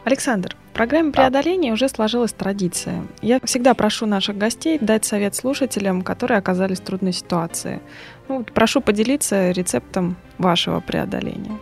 [0.05, 3.03] Александр, в программе преодоления уже сложилась традиция.
[3.21, 7.83] Я всегда прошу наших гостей дать совет слушателям, которые оказались в трудной ситуации.
[8.27, 11.59] Ну, прошу поделиться рецептом вашего преодоления.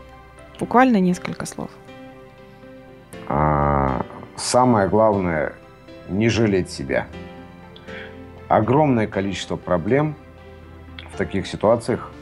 [0.61, 1.71] Буквально несколько слов.
[3.27, 4.07] А,
[4.37, 5.55] самое главное–
[6.09, 7.09] не жалеть себя.
[8.47, 10.15] Огромное количество проблем
[11.13, 12.13] в таких ситуациях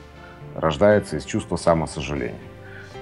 [0.54, 2.40] рождается из чувства самосожаления.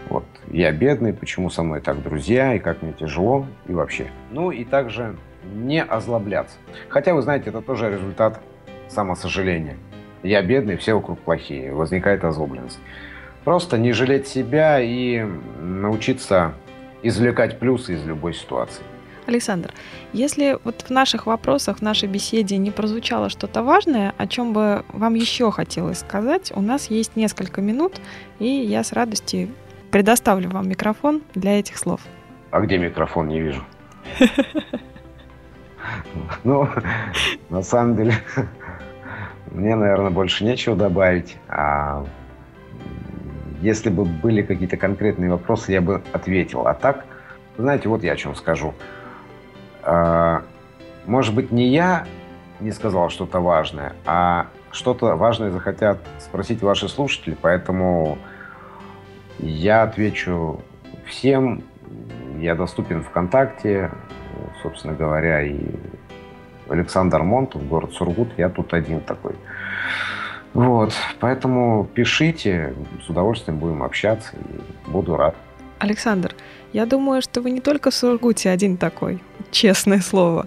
[0.09, 0.25] Вот.
[0.51, 4.09] Я бедный, почему со мной так друзья, и как мне тяжело, и вообще.
[4.31, 5.17] Ну и также
[5.55, 6.57] не озлобляться.
[6.89, 8.41] Хотя, вы знаете, это тоже результат
[8.89, 9.77] самосожаления.
[10.23, 12.79] Я бедный, все вокруг плохие, возникает озлобленность.
[13.45, 15.25] Просто не жалеть себя и
[15.61, 16.55] научиться
[17.03, 18.83] извлекать плюсы из любой ситуации.
[19.27, 19.73] Александр,
[20.13, 24.85] если вот в наших вопросах, в нашей беседе не прозвучало что-то важное, о чем бы
[24.89, 27.95] вам еще хотелось сказать, у нас есть несколько минут,
[28.39, 29.49] и я с радостью
[29.91, 32.01] Предоставлю вам микрофон для этих слов.
[32.51, 33.63] А где микрофон, не вижу.
[36.43, 36.69] Ну,
[37.49, 38.15] на самом деле,
[39.53, 41.37] мне, наверное, больше нечего добавить.
[41.49, 42.05] А
[43.61, 46.67] если бы были какие-то конкретные вопросы, я бы ответил.
[46.67, 47.05] А так,
[47.57, 48.75] знаете, вот я о чем скажу.
[49.83, 50.43] А,
[51.07, 52.07] может быть, не я
[52.61, 58.19] не сказал что-то важное, а что-то важное захотят спросить ваши слушатели, поэтому
[59.39, 60.61] я отвечу
[61.07, 61.63] всем.
[62.39, 63.91] Я доступен ВКонтакте,
[64.63, 65.59] собственно говоря, и
[66.69, 68.29] Александр Монтов, город Сургут.
[68.37, 69.35] Я тут один такой.
[70.53, 72.75] Вот, поэтому пишите,
[73.05, 75.35] с удовольствием будем общаться, и буду рад.
[75.79, 76.35] Александр,
[76.73, 80.47] я думаю, что вы не только в Сургуте один такой, честное слово.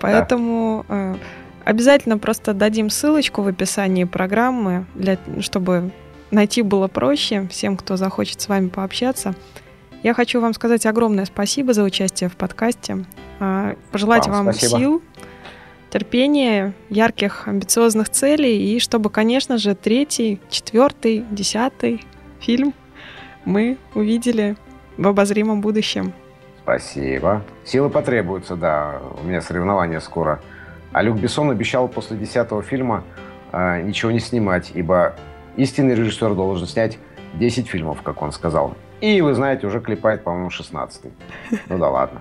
[0.00, 0.94] Поэтому да.
[0.94, 1.16] э,
[1.64, 5.90] обязательно просто дадим ссылочку в описании программы, для, чтобы
[6.30, 9.34] найти было проще всем, кто захочет с вами пообщаться.
[10.02, 13.04] Я хочу вам сказать огромное спасибо за участие в подкасте.
[13.38, 15.02] А, пожелать вам, вам сил,
[15.90, 22.04] терпения, ярких, амбициозных целей, и чтобы, конечно же, третий, четвертый, десятый
[22.40, 22.72] фильм
[23.44, 24.56] мы увидели
[24.96, 26.12] в обозримом будущем.
[26.62, 27.42] Спасибо.
[27.64, 29.00] Силы потребуются, да.
[29.20, 30.40] У меня соревнования скоро.
[30.92, 33.04] А Люк Бессон обещал после десятого фильма
[33.52, 35.16] э, ничего не снимать, ибо
[35.56, 36.98] Истинный режиссер должен снять
[37.34, 38.74] 10 фильмов, как он сказал.
[39.00, 41.04] И, вы знаете, уже клепает, по-моему, 16
[41.68, 42.20] Ну да ладно.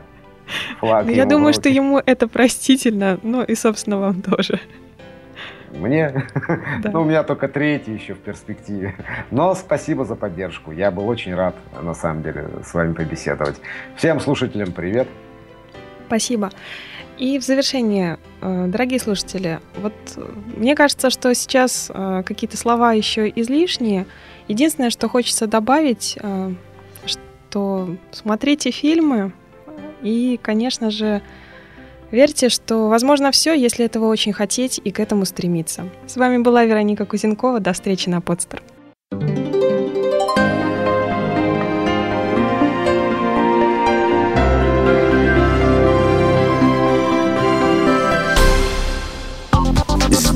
[0.80, 4.60] Флаг ну, Я думаю, что ему это простительно, ну и, собственно, вам тоже.
[5.72, 6.26] Мне?
[6.82, 6.92] Да.
[6.92, 8.96] ну, у меня только третий еще в перспективе.
[9.32, 10.72] Но спасибо за поддержку.
[10.72, 13.60] Я был очень рад, на самом деле, с вами побеседовать.
[13.96, 15.08] Всем слушателям привет.
[16.08, 16.50] Спасибо.
[17.18, 19.94] И в завершение, дорогие слушатели, вот
[20.56, 24.06] мне кажется, что сейчас э, какие-то слова еще излишние.
[24.48, 26.54] Единственное, что хочется добавить, э,
[27.06, 29.34] что смотрите фильмы
[30.02, 31.22] и, конечно же,
[32.12, 35.90] верьте, что возможно все, если этого очень хотеть и к этому стремиться.
[36.08, 37.60] С вами была Вероника Кузенкова.
[37.60, 38.62] До встречи на подстер.